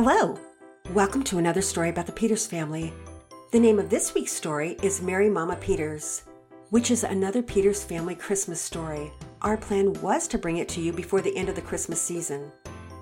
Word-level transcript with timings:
Hello! 0.00 0.38
Welcome 0.94 1.24
to 1.24 1.38
another 1.38 1.60
story 1.60 1.88
about 1.88 2.06
the 2.06 2.12
Peters 2.12 2.46
family. 2.46 2.92
The 3.50 3.58
name 3.58 3.80
of 3.80 3.90
this 3.90 4.14
week's 4.14 4.30
story 4.30 4.76
is 4.80 5.02
Mary 5.02 5.28
Mama 5.28 5.56
Peters, 5.56 6.22
which 6.70 6.92
is 6.92 7.02
another 7.02 7.42
Peters 7.42 7.82
family 7.82 8.14
Christmas 8.14 8.60
story. 8.60 9.10
Our 9.42 9.56
plan 9.56 9.94
was 9.94 10.28
to 10.28 10.38
bring 10.38 10.58
it 10.58 10.68
to 10.68 10.80
you 10.80 10.92
before 10.92 11.20
the 11.20 11.36
end 11.36 11.48
of 11.48 11.56
the 11.56 11.62
Christmas 11.62 12.00
season, 12.00 12.52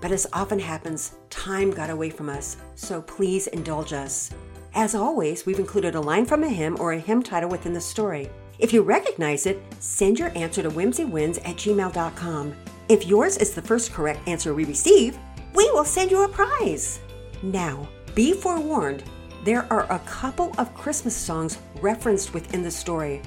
but 0.00 0.10
as 0.10 0.26
often 0.32 0.58
happens, 0.58 1.16
time 1.28 1.70
got 1.70 1.90
away 1.90 2.08
from 2.08 2.30
us, 2.30 2.56
so 2.76 3.02
please 3.02 3.46
indulge 3.48 3.92
us. 3.92 4.30
As 4.74 4.94
always, 4.94 5.44
we've 5.44 5.58
included 5.58 5.96
a 5.96 6.00
line 6.00 6.24
from 6.24 6.44
a 6.44 6.48
hymn 6.48 6.80
or 6.80 6.94
a 6.94 6.98
hymn 6.98 7.22
title 7.22 7.50
within 7.50 7.74
the 7.74 7.80
story. 7.82 8.30
If 8.58 8.72
you 8.72 8.80
recognize 8.80 9.44
it, 9.44 9.62
send 9.80 10.18
your 10.18 10.32
answer 10.34 10.62
to 10.62 10.70
whimsywins 10.70 11.46
at 11.46 11.56
gmail.com. 11.56 12.54
If 12.88 13.04
yours 13.04 13.36
is 13.36 13.52
the 13.52 13.60
first 13.60 13.92
correct 13.92 14.26
answer 14.26 14.54
we 14.54 14.64
receive, 14.64 15.18
we 15.56 15.70
will 15.70 15.84
send 15.84 16.10
you 16.10 16.22
a 16.22 16.28
prize. 16.28 17.00
Now, 17.42 17.88
be 18.14 18.34
forewarned, 18.34 19.02
there 19.42 19.66
are 19.72 19.90
a 19.90 19.98
couple 20.00 20.52
of 20.58 20.74
Christmas 20.74 21.16
songs 21.16 21.58
referenced 21.80 22.34
within 22.34 22.62
the 22.62 22.70
story, 22.70 23.22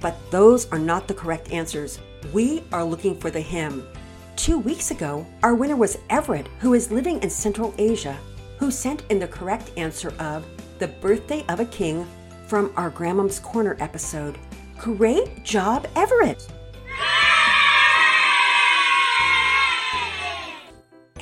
but 0.00 0.16
those 0.30 0.66
are 0.72 0.78
not 0.78 1.06
the 1.06 1.14
correct 1.14 1.52
answers. 1.52 1.98
We 2.32 2.64
are 2.72 2.84
looking 2.84 3.18
for 3.18 3.30
the 3.30 3.40
hymn. 3.40 3.86
Two 4.34 4.58
weeks 4.58 4.90
ago, 4.92 5.26
our 5.42 5.54
winner 5.54 5.76
was 5.76 5.98
Everett, 6.08 6.48
who 6.58 6.72
is 6.72 6.90
living 6.90 7.22
in 7.22 7.28
Central 7.28 7.74
Asia, 7.76 8.18
who 8.58 8.70
sent 8.70 9.02
in 9.10 9.18
the 9.18 9.28
correct 9.28 9.70
answer 9.76 10.14
of 10.18 10.46
The 10.78 10.88
Birthday 10.88 11.44
of 11.48 11.60
a 11.60 11.66
King 11.66 12.06
from 12.46 12.72
our 12.76 12.90
Grandmom's 12.90 13.38
Corner 13.40 13.76
episode. 13.78 14.38
Great 14.78 15.44
job, 15.44 15.86
Everett! 15.96 16.46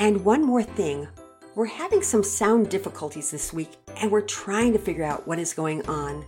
And 0.02 0.24
one 0.24 0.42
more 0.42 0.64
thing. 0.64 1.06
We're 1.54 1.66
having 1.66 2.02
some 2.02 2.24
sound 2.24 2.68
difficulties 2.68 3.30
this 3.30 3.52
week, 3.52 3.70
and 3.98 4.10
we're 4.10 4.20
trying 4.20 4.72
to 4.72 4.78
figure 4.80 5.04
out 5.04 5.28
what 5.28 5.38
is 5.38 5.54
going 5.54 5.86
on. 5.86 6.24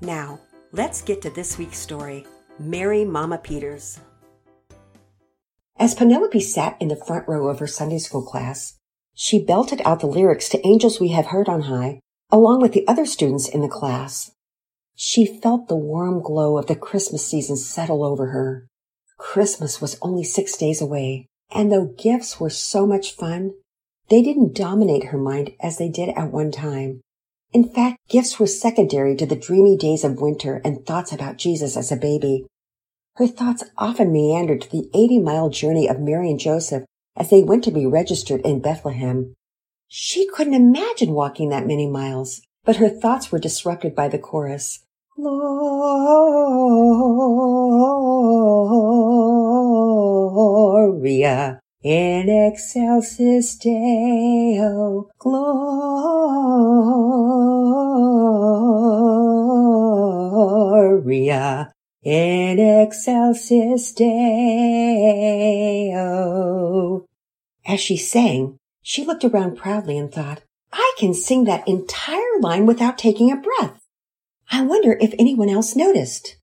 Now, 0.00 0.40
let's 0.72 1.00
get 1.00 1.22
to 1.22 1.30
this 1.30 1.58
week's 1.58 1.78
story 1.78 2.26
Mary 2.58 3.04
Mama 3.04 3.38
Peters. 3.38 4.00
As 5.76 5.94
Penelope 5.94 6.40
sat 6.40 6.76
in 6.80 6.88
the 6.88 6.96
front 6.96 7.28
row 7.28 7.46
of 7.46 7.60
her 7.60 7.68
Sunday 7.68 7.98
school 7.98 8.24
class, 8.24 8.80
she 9.14 9.44
belted 9.44 9.80
out 9.84 10.00
the 10.00 10.08
lyrics 10.08 10.48
to 10.48 10.66
Angels 10.66 10.98
We 10.98 11.10
Have 11.10 11.26
Heard 11.26 11.48
on 11.48 11.62
High, 11.70 12.00
along 12.32 12.62
with 12.62 12.72
the 12.72 12.84
other 12.88 13.06
students 13.06 13.48
in 13.48 13.60
the 13.60 13.68
class. 13.68 14.32
She 14.96 15.24
felt 15.24 15.68
the 15.68 15.76
warm 15.76 16.20
glow 16.20 16.58
of 16.58 16.66
the 16.66 16.74
Christmas 16.74 17.24
season 17.24 17.58
settle 17.58 18.04
over 18.04 18.30
her. 18.30 18.66
Christmas 19.18 19.80
was 19.80 19.96
only 20.02 20.24
six 20.24 20.56
days 20.56 20.80
away, 20.80 21.28
and 21.50 21.72
though 21.72 21.94
gifts 21.98 22.38
were 22.38 22.50
so 22.50 22.86
much 22.86 23.12
fun, 23.12 23.54
they 24.10 24.22
didn't 24.22 24.54
dominate 24.54 25.04
her 25.04 25.18
mind 25.18 25.52
as 25.60 25.78
they 25.78 25.88
did 25.88 26.10
at 26.10 26.32
one 26.32 26.50
time. 26.50 27.00
In 27.52 27.68
fact, 27.68 27.98
gifts 28.08 28.38
were 28.38 28.46
secondary 28.46 29.16
to 29.16 29.26
the 29.26 29.36
dreamy 29.36 29.76
days 29.76 30.04
of 30.04 30.20
winter 30.20 30.60
and 30.64 30.84
thoughts 30.84 31.12
about 31.12 31.38
Jesus 31.38 31.76
as 31.76 31.90
a 31.90 31.96
baby. 31.96 32.46
Her 33.16 33.26
thoughts 33.26 33.64
often 33.76 34.12
meandered 34.12 34.60
to 34.62 34.70
the 34.70 34.90
80 34.94 35.20
mile 35.20 35.50
journey 35.50 35.88
of 35.88 36.00
Mary 36.00 36.30
and 36.30 36.38
Joseph 36.38 36.84
as 37.16 37.30
they 37.30 37.42
went 37.42 37.64
to 37.64 37.70
be 37.70 37.86
registered 37.86 38.42
in 38.42 38.60
Bethlehem. 38.60 39.34
She 39.88 40.28
couldn't 40.28 40.54
imagine 40.54 41.12
walking 41.12 41.48
that 41.48 41.66
many 41.66 41.88
miles, 41.88 42.42
but 42.64 42.76
her 42.76 42.90
thoughts 42.90 43.32
were 43.32 43.38
disrupted 43.38 43.94
by 43.94 44.08
the 44.08 44.18
chorus. 44.18 44.84
Gloria 45.18 45.34
in 51.82 52.28
excelsis 52.28 53.56
Deo 53.56 55.08
Gloria 55.18 55.72
in 62.04 62.60
excelsis 62.60 63.90
Deo. 63.94 64.14
As 67.66 67.80
she 67.80 67.96
sang, 67.96 68.56
she 68.82 69.04
looked 69.04 69.24
around 69.24 69.56
proudly 69.56 69.98
and 69.98 70.12
thought, 70.12 70.42
I 70.72 70.94
can 70.96 71.12
sing 71.12 71.42
that 71.44 71.66
entire 71.66 72.38
line 72.40 72.66
without 72.66 72.98
taking 72.98 73.32
a 73.32 73.36
breath. 73.36 73.87
I 74.50 74.62
wonder 74.62 74.96
if 75.00 75.14
anyone 75.18 75.50
else 75.50 75.76
noticed. 75.76 76.36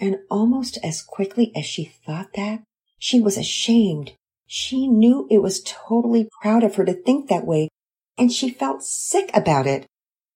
And 0.00 0.18
almost 0.30 0.78
as 0.84 1.02
quickly 1.02 1.50
as 1.56 1.64
she 1.64 1.84
thought 1.84 2.34
that, 2.34 2.62
she 2.98 3.20
was 3.20 3.36
ashamed. 3.36 4.12
She 4.46 4.86
knew 4.86 5.26
it 5.30 5.42
was 5.42 5.62
totally 5.64 6.28
proud 6.40 6.62
of 6.62 6.76
her 6.76 6.84
to 6.84 6.92
think 6.92 7.28
that 7.28 7.46
way, 7.46 7.68
and 8.16 8.32
she 8.32 8.50
felt 8.50 8.84
sick 8.84 9.30
about 9.34 9.66
it. 9.66 9.86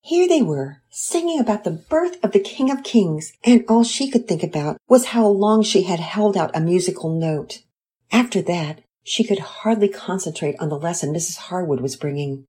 Here 0.03 0.27
they 0.27 0.43
were, 0.43 0.83
singing 0.91 1.39
about 1.39 1.63
the 1.63 1.71
birth 1.71 2.17
of 2.25 2.33
the 2.33 2.41
King 2.41 2.71
of 2.71 2.83
Kings, 2.83 3.35
and 3.45 3.65
all 3.69 3.85
she 3.85 4.11
could 4.11 4.27
think 4.27 4.43
about 4.43 4.79
was 4.89 5.07
how 5.07 5.27
long 5.29 5.63
she 5.63 5.83
had 5.83 6.01
held 6.01 6.37
out 6.37 6.57
a 6.57 6.61
musical 6.61 7.11
note. 7.11 7.63
After 8.11 8.43
that, 8.43 8.81
she 9.05 9.23
could 9.23 9.39
hardly 9.39 9.89
concentrate 9.89 10.57
on 10.59 10.71
the 10.71 10.79
lesson 10.79 11.15
Mrs. 11.15 11.37
Harwood 11.37 11.81
was 11.81 11.97
bringing. 11.97 12.47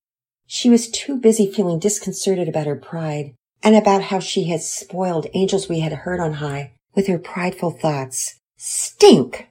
She 0.47 0.69
was 0.69 0.89
too 0.89 1.17
busy 1.17 1.51
feeling 1.51 1.77
disconcerted 1.77 2.49
about 2.49 2.67
her 2.67 2.75
pride 2.75 3.35
and 3.63 3.75
about 3.75 4.03
how 4.03 4.19
she 4.19 4.45
had 4.45 4.61
spoiled 4.61 5.27
angels 5.33 5.69
we 5.69 5.79
had 5.79 5.91
heard 5.93 6.19
on 6.19 6.33
high 6.33 6.73
with 6.95 7.07
her 7.07 7.19
prideful 7.19 7.71
thoughts. 7.71 8.39
Stink! 8.57 9.47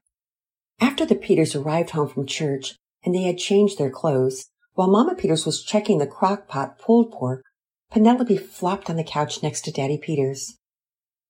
After 0.81 1.04
the 1.04 1.15
Peters 1.15 1.54
arrived 1.54 1.91
home 1.91 2.09
from 2.09 2.26
church 2.26 2.76
and 3.04 3.15
they 3.15 3.22
had 3.22 3.38
changed 3.38 3.78
their 3.78 3.91
clothes, 3.91 4.47
while 4.75 4.88
Mama 4.88 5.15
Peters 5.15 5.47
was 5.47 5.62
checking 5.62 5.99
the 5.99 6.06
crock 6.06 6.49
pot 6.49 6.78
pulled 6.78 7.12
pork, 7.12 7.44
Penelope 7.91 8.37
flopped 8.37 8.88
on 8.88 8.97
the 8.97 9.04
couch 9.04 9.43
next 9.43 9.62
to 9.62 9.72
Daddy 9.72 9.99
Peters. 9.99 10.56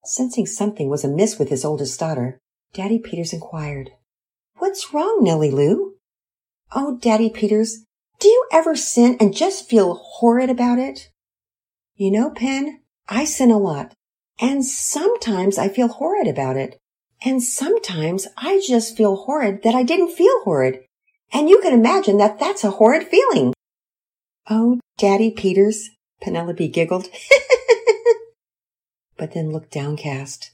Sensing 0.05 0.47
something 0.47 0.89
was 0.89 1.05
amiss 1.05 1.39
with 1.39 1.49
his 1.49 1.65
oldest 1.65 1.99
daughter, 1.99 2.39
Daddy 2.73 2.99
Peters 2.99 3.33
inquired, 3.33 3.91
What's 4.57 4.93
wrong, 4.93 5.21
Nellie 5.23 5.51
Lou? 5.51 5.95
Oh, 6.73 6.99
Daddy 6.99 7.31
Peters, 7.31 7.85
do 8.19 8.29
you 8.29 8.47
ever 8.53 8.77
sin 8.77 9.17
and 9.19 9.35
just 9.35 9.69
feel 9.69 9.95
horrid 9.95 10.51
about 10.51 10.79
it? 10.79 11.11
You 12.01 12.11
know, 12.11 12.31
Pen, 12.31 12.81
I 13.11 13.27
sin 13.27 13.51
a 13.51 13.59
lot, 13.59 13.93
and 14.41 14.65
sometimes 14.65 15.59
I 15.59 15.69
feel 15.69 15.89
horrid 15.89 16.29
about 16.29 16.57
it. 16.57 16.79
And 17.23 17.43
sometimes 17.43 18.27
I 18.39 18.63
just 18.67 18.97
feel 18.97 19.17
horrid 19.17 19.63
that 19.65 19.75
I 19.75 19.83
didn't 19.83 20.13
feel 20.13 20.43
horrid. 20.45 20.81
And 21.31 21.51
you 21.51 21.61
can 21.61 21.75
imagine 21.75 22.17
that 22.17 22.39
that's 22.41 22.65
a 22.65 22.71
horrid 22.71 23.07
feeling. 23.07 23.53
Oh, 24.49 24.81
Daddy 24.97 25.31
Peters, 25.31 25.91
Penelope 26.23 26.69
giggled, 26.69 27.07
but 29.19 29.35
then 29.35 29.51
looked 29.51 29.71
downcast. 29.71 30.53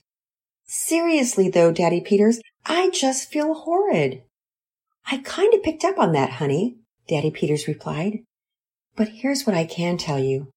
Seriously 0.64 1.48
though, 1.48 1.70
Daddy 1.70 2.00
Peters, 2.00 2.40
I 2.64 2.90
just 2.90 3.30
feel 3.30 3.54
horrid. 3.54 4.24
I 5.08 5.18
kind 5.18 5.54
of 5.54 5.62
picked 5.62 5.84
up 5.84 5.96
on 5.96 6.10
that, 6.10 6.30
honey, 6.42 6.78
Daddy 7.06 7.30
Peters 7.30 7.68
replied. 7.68 8.24
But 8.96 9.10
here's 9.10 9.46
what 9.46 9.54
I 9.54 9.64
can 9.64 9.96
tell 9.96 10.18
you. 10.18 10.48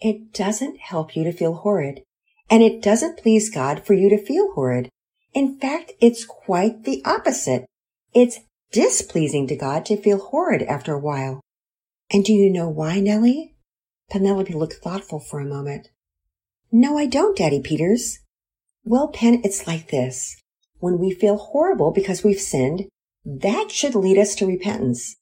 It 0.00 0.32
doesn't 0.32 0.78
help 0.78 1.16
you 1.16 1.24
to 1.24 1.32
feel 1.32 1.54
horrid, 1.54 2.02
and 2.48 2.62
it 2.62 2.80
doesn't 2.82 3.18
please 3.18 3.50
God 3.50 3.84
for 3.84 3.94
you 3.94 4.08
to 4.10 4.24
feel 4.24 4.52
horrid. 4.52 4.88
In 5.34 5.58
fact, 5.58 5.92
it's 6.00 6.24
quite 6.24 6.84
the 6.84 7.02
opposite. 7.04 7.66
It's 8.14 8.40
displeasing 8.70 9.46
to 9.48 9.56
God 9.56 9.84
to 9.86 9.96
feel 9.96 10.18
horrid 10.18 10.62
after 10.62 10.92
a 10.92 11.00
while. 11.00 11.40
And 12.10 12.24
do 12.24 12.32
you 12.32 12.50
know 12.50 12.68
why, 12.68 13.00
Nellie? 13.00 13.54
Penelope 14.10 14.54
looked 14.54 14.74
thoughtful 14.74 15.20
for 15.20 15.40
a 15.40 15.44
moment. 15.44 15.88
No, 16.70 16.96
I 16.96 17.06
don't, 17.06 17.36
Daddy 17.36 17.60
Peters. 17.60 18.20
Well, 18.84 19.08
Pen, 19.08 19.40
it's 19.44 19.66
like 19.66 19.90
this. 19.90 20.40
When 20.78 20.98
we 20.98 21.10
feel 21.10 21.36
horrible 21.36 21.90
because 21.90 22.22
we've 22.22 22.40
sinned, 22.40 22.88
that 23.24 23.70
should 23.70 23.94
lead 23.94 24.16
us 24.16 24.34
to 24.36 24.46
repentance. 24.46 25.16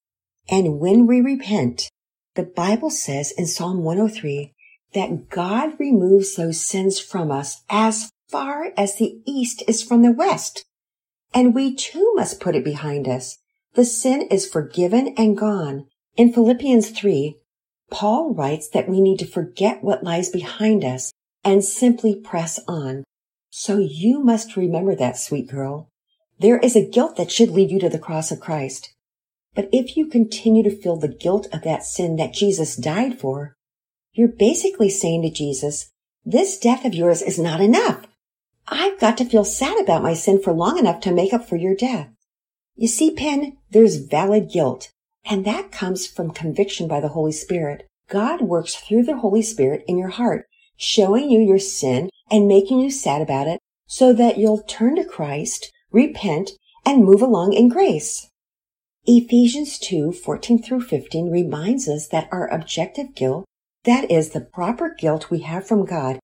And 0.49 0.79
when 0.79 1.07
we 1.07 1.21
repent, 1.21 1.89
the 2.35 2.45
Bible 2.45 2.91
says 2.91 3.33
in 3.33 3.47
Psalm 3.47 3.83
103 3.83 4.53
that 4.97 5.29
God 5.29 5.79
removes 5.79 6.37
those 6.37 6.59
sins 6.59 6.99
from 6.99 7.31
us 7.31 7.63
as 7.69 8.11
far 8.31 8.73
as 8.79 8.97
the 8.97 9.21
east 9.27 9.63
is 9.69 9.83
from 9.83 10.01
the 10.01 10.11
west. 10.11 10.65
And 11.35 11.55
we 11.55 11.75
too 11.75 12.15
must 12.17 12.41
put 12.41 12.57
it 12.57 12.65
behind 12.65 13.07
us. 13.07 13.37
The 13.75 13.85
sin 13.85 14.23
is 14.23 14.49
forgiven 14.49 15.15
and 15.19 15.37
gone. 15.37 15.85
In 16.17 16.33
Philippians 16.33 16.99
3, 16.99 17.37
Paul 17.91 18.33
writes 18.33 18.71
that 18.71 18.89
we 18.89 19.03
need 19.03 19.19
to 19.19 19.27
forget 19.27 19.85
what 19.85 20.03
lies 20.03 20.31
behind 20.31 20.83
us 20.83 21.13
and 21.45 21.63
simply 21.63 22.15
press 22.15 22.59
on. 22.67 23.05
So 23.51 23.77
you 23.77 24.25
must 24.25 24.57
remember 24.57 24.97
that, 24.97 25.19
sweet 25.19 25.47
girl. 25.47 25.91
There 26.39 26.59
is 26.59 26.75
a 26.75 26.89
guilt 26.89 27.17
that 27.17 27.31
should 27.31 27.51
lead 27.51 27.71
you 27.71 27.79
to 27.81 27.91
the 27.91 27.99
cross 27.99 28.31
of 28.33 28.41
Christ. 28.41 28.95
But 29.55 29.69
if 29.73 29.95
you 29.95 30.07
continue 30.07 30.63
to 30.63 30.75
feel 30.75 30.97
the 30.97 31.09
guilt 31.09 31.49
of 31.53 31.63
that 31.65 31.85
sin 31.85 32.17
that 32.17 32.33
Jesus 32.33 32.77
died 32.77 33.21
for, 33.21 33.56
you're 34.17 34.29
basically 34.29 34.89
saying 34.89 35.23
to 35.23 35.31
Jesus, 35.31 35.91
this 36.25 36.59
death 36.59 36.85
of 36.85 36.95
yours 36.95 37.21
is 37.21 37.39
not 37.39 37.61
enough. 37.61 38.07
I've 38.67 38.99
got 38.99 39.19
to 39.19 39.25
feel 39.25 39.45
sad 39.45 39.79
about 39.79 40.03
my 40.03 40.15
sin 40.15 40.43
for 40.43 40.53
long 40.53 40.79
enough 40.79 41.01
to 41.03 41.13
make 41.13 41.33
up 41.33 41.47
for 41.47 41.57
your 41.57 41.75
death. 41.75 42.09
You 42.75 42.89
see, 42.89 43.11
Pen, 43.11 43.59
there's 43.71 43.97
valid 43.97 44.51
guilt, 44.51 44.91
And 45.29 45.45
that 45.45 45.73
comes 45.73 46.07
from 46.07 46.31
conviction 46.31 46.89
by 46.89 47.01
the 47.01 47.09
Holy 47.09 47.33
Spirit. 47.33 47.87
God 48.09 48.41
works 48.41 48.75
through 48.75 49.03
the 49.05 49.19
Holy 49.19 49.43
Spirit 49.43 49.85
in 49.87 49.99
your 49.99 50.11
heart, 50.11 50.47
showing 50.77 51.31
you 51.31 51.41
your 51.41 51.59
sin 51.59 52.11
and 52.31 52.49
making 52.49 52.81
you 52.81 52.91
sad 52.91 53.21
about 53.21 53.49
it 53.49 53.61
so 53.87 54.13
that 54.13 54.39
you'll 54.39 54.63
turn 54.63 54.97
to 54.97 55.05
Christ, 55.05 55.73
repent, 55.91 56.53
and 56.85 57.05
move 57.05 57.23
along 57.23 57.53
in 57.53 57.69
grace. 57.69 58.31
Ephesians 59.05 59.79
2, 59.79 60.13
14 60.13 60.63
through 60.63 60.81
15 60.81 61.31
reminds 61.31 61.89
us 61.89 62.09
that 62.09 62.29
our 62.33 62.49
objective 62.49 63.15
guilt, 63.15 63.45
that 63.87 64.11
is 64.11 64.31
the 64.31 64.41
proper 64.41 64.95
guilt 64.97 65.31
we 65.31 65.41
have 65.41 65.67
from 65.67 65.85
God, 65.85 66.19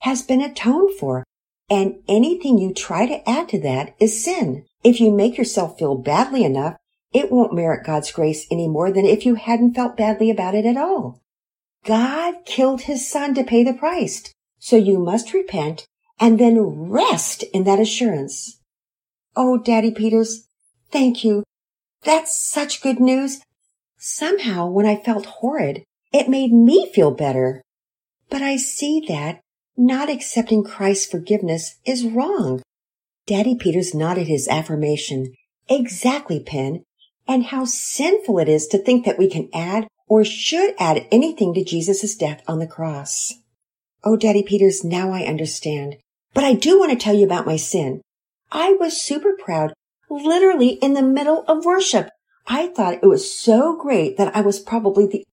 has 0.00 0.22
been 0.22 0.40
atoned 0.40 0.98
for, 0.98 1.24
and 1.68 1.96
anything 2.08 2.58
you 2.58 2.72
try 2.72 3.06
to 3.06 3.28
add 3.28 3.48
to 3.50 3.60
that 3.60 3.94
is 4.00 4.24
sin. 4.24 4.64
If 4.82 5.00
you 5.00 5.12
make 5.12 5.36
yourself 5.36 5.78
feel 5.78 5.96
badly 5.96 6.44
enough, 6.44 6.76
it 7.12 7.30
won't 7.30 7.54
merit 7.54 7.86
God's 7.86 8.12
grace 8.12 8.46
any 8.50 8.68
more 8.68 8.90
than 8.90 9.04
if 9.04 9.26
you 9.26 9.34
hadn't 9.34 9.74
felt 9.74 9.96
badly 9.96 10.30
about 10.30 10.54
it 10.54 10.64
at 10.64 10.76
all. 10.76 11.20
God 11.84 12.44
killed 12.44 12.82
his 12.82 13.08
son 13.08 13.34
to 13.34 13.44
pay 13.44 13.64
the 13.64 13.72
price. 13.72 14.32
So 14.58 14.76
you 14.76 14.98
must 14.98 15.32
repent 15.32 15.86
and 16.18 16.38
then 16.38 16.90
rest 16.90 17.44
in 17.54 17.64
that 17.64 17.80
assurance. 17.80 18.60
Oh, 19.36 19.58
Daddy 19.58 19.90
Peters, 19.90 20.48
thank 20.90 21.24
you. 21.24 21.44
That's 22.02 22.36
such 22.36 22.82
good 22.82 23.00
news. 23.00 23.40
Somehow 23.98 24.68
when 24.68 24.86
I 24.86 24.96
felt 24.96 25.26
horrid, 25.26 25.84
it 26.12 26.28
made 26.28 26.52
me 26.52 26.90
feel 26.92 27.10
better. 27.10 27.62
But 28.30 28.42
I 28.42 28.56
see 28.56 29.04
that 29.08 29.40
not 29.76 30.10
accepting 30.10 30.64
Christ's 30.64 31.06
forgiveness 31.06 31.76
is 31.84 32.04
wrong. 32.04 32.62
Daddy 33.26 33.54
Peters 33.54 33.94
nodded 33.94 34.26
his 34.26 34.48
affirmation. 34.48 35.34
Exactly, 35.68 36.40
Pen. 36.40 36.82
And 37.26 37.44
how 37.44 37.64
sinful 37.64 38.38
it 38.38 38.48
is 38.48 38.66
to 38.68 38.78
think 38.78 39.04
that 39.04 39.18
we 39.18 39.28
can 39.28 39.50
add 39.52 39.86
or 40.08 40.24
should 40.24 40.74
add 40.78 41.06
anything 41.12 41.52
to 41.54 41.62
Jesus' 41.62 42.16
death 42.16 42.42
on 42.48 42.58
the 42.58 42.66
cross. 42.66 43.34
Oh, 44.02 44.16
Daddy 44.16 44.42
Peters, 44.42 44.82
now 44.82 45.12
I 45.12 45.24
understand. 45.24 45.96
But 46.32 46.44
I 46.44 46.54
do 46.54 46.78
want 46.78 46.90
to 46.92 46.96
tell 46.96 47.14
you 47.14 47.26
about 47.26 47.46
my 47.46 47.56
sin. 47.56 48.00
I 48.50 48.72
was 48.72 49.00
super 49.00 49.34
proud, 49.38 49.74
literally 50.08 50.70
in 50.70 50.94
the 50.94 51.02
middle 51.02 51.44
of 51.46 51.64
worship. 51.64 52.08
I 52.46 52.68
thought 52.68 52.94
it 53.02 53.06
was 53.06 53.32
so 53.32 53.76
great 53.76 54.16
that 54.16 54.34
I 54.34 54.40
was 54.40 54.58
probably 54.58 55.06
the, 55.06 55.24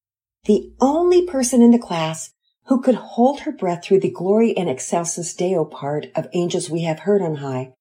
the 0.46 0.72
only 0.80 1.26
person 1.26 1.62
in 1.62 1.72
the 1.72 1.80
class 1.80 2.32
who 2.68 2.82
could 2.82 2.96
hold 2.96 3.42
her 3.42 3.52
breath 3.52 3.84
through 3.84 4.00
the 4.00 4.12
Gloria 4.12 4.54
in 4.54 4.68
excelsis 4.68 5.34
Deo 5.34 5.66
part 5.66 6.08
of 6.16 6.28
Angels 6.34 6.70
We 6.70 6.84
Have 6.84 7.00
Heard 7.00 7.22
on 7.22 7.36
High. 7.36 7.74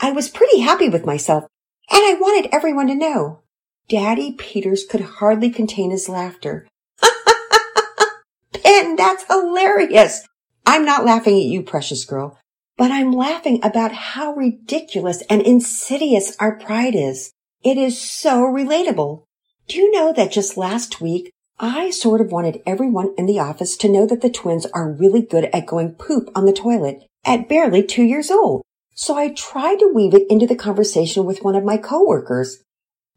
I 0.00 0.12
was 0.12 0.28
pretty 0.28 0.60
happy 0.60 0.88
with 0.88 1.06
myself, 1.06 1.44
and 1.90 2.00
I 2.00 2.14
wanted 2.20 2.50
everyone 2.52 2.86
to 2.88 2.94
know. 2.94 3.40
Daddy 3.88 4.32
Peters 4.32 4.84
could 4.84 5.00
hardly 5.00 5.50
contain 5.50 5.90
his 5.90 6.08
laughter. 6.08 6.68
Pen, 8.52 8.96
that's 8.96 9.24
hilarious. 9.24 10.26
I'm 10.66 10.84
not 10.84 11.04
laughing 11.04 11.34
at 11.36 11.46
you, 11.46 11.62
precious 11.62 12.04
girl, 12.04 12.38
but 12.76 12.90
I'm 12.92 13.12
laughing 13.12 13.60
about 13.64 13.92
how 13.92 14.34
ridiculous 14.34 15.22
and 15.30 15.42
insidious 15.42 16.36
our 16.38 16.56
pride 16.56 16.94
is. 16.94 17.32
It 17.64 17.78
is 17.78 18.00
so 18.00 18.42
relatable. 18.42 19.24
Do 19.66 19.78
you 19.78 19.90
know 19.90 20.12
that 20.12 20.30
just 20.30 20.56
last 20.56 21.00
week, 21.00 21.32
I 21.60 21.90
sort 21.90 22.20
of 22.20 22.30
wanted 22.30 22.62
everyone 22.66 23.14
in 23.18 23.26
the 23.26 23.40
office 23.40 23.76
to 23.78 23.88
know 23.88 24.06
that 24.06 24.20
the 24.20 24.30
twins 24.30 24.66
are 24.66 24.92
really 24.92 25.22
good 25.22 25.46
at 25.46 25.66
going 25.66 25.94
poop 25.94 26.30
on 26.34 26.44
the 26.44 26.52
toilet 26.52 27.02
at 27.24 27.48
barely 27.48 27.82
two 27.82 28.04
years 28.04 28.30
old. 28.30 28.62
So 28.94 29.16
I 29.16 29.30
tried 29.30 29.80
to 29.80 29.92
weave 29.92 30.14
it 30.14 30.26
into 30.30 30.46
the 30.46 30.54
conversation 30.54 31.24
with 31.24 31.42
one 31.42 31.56
of 31.56 31.64
my 31.64 31.76
coworkers. 31.76 32.62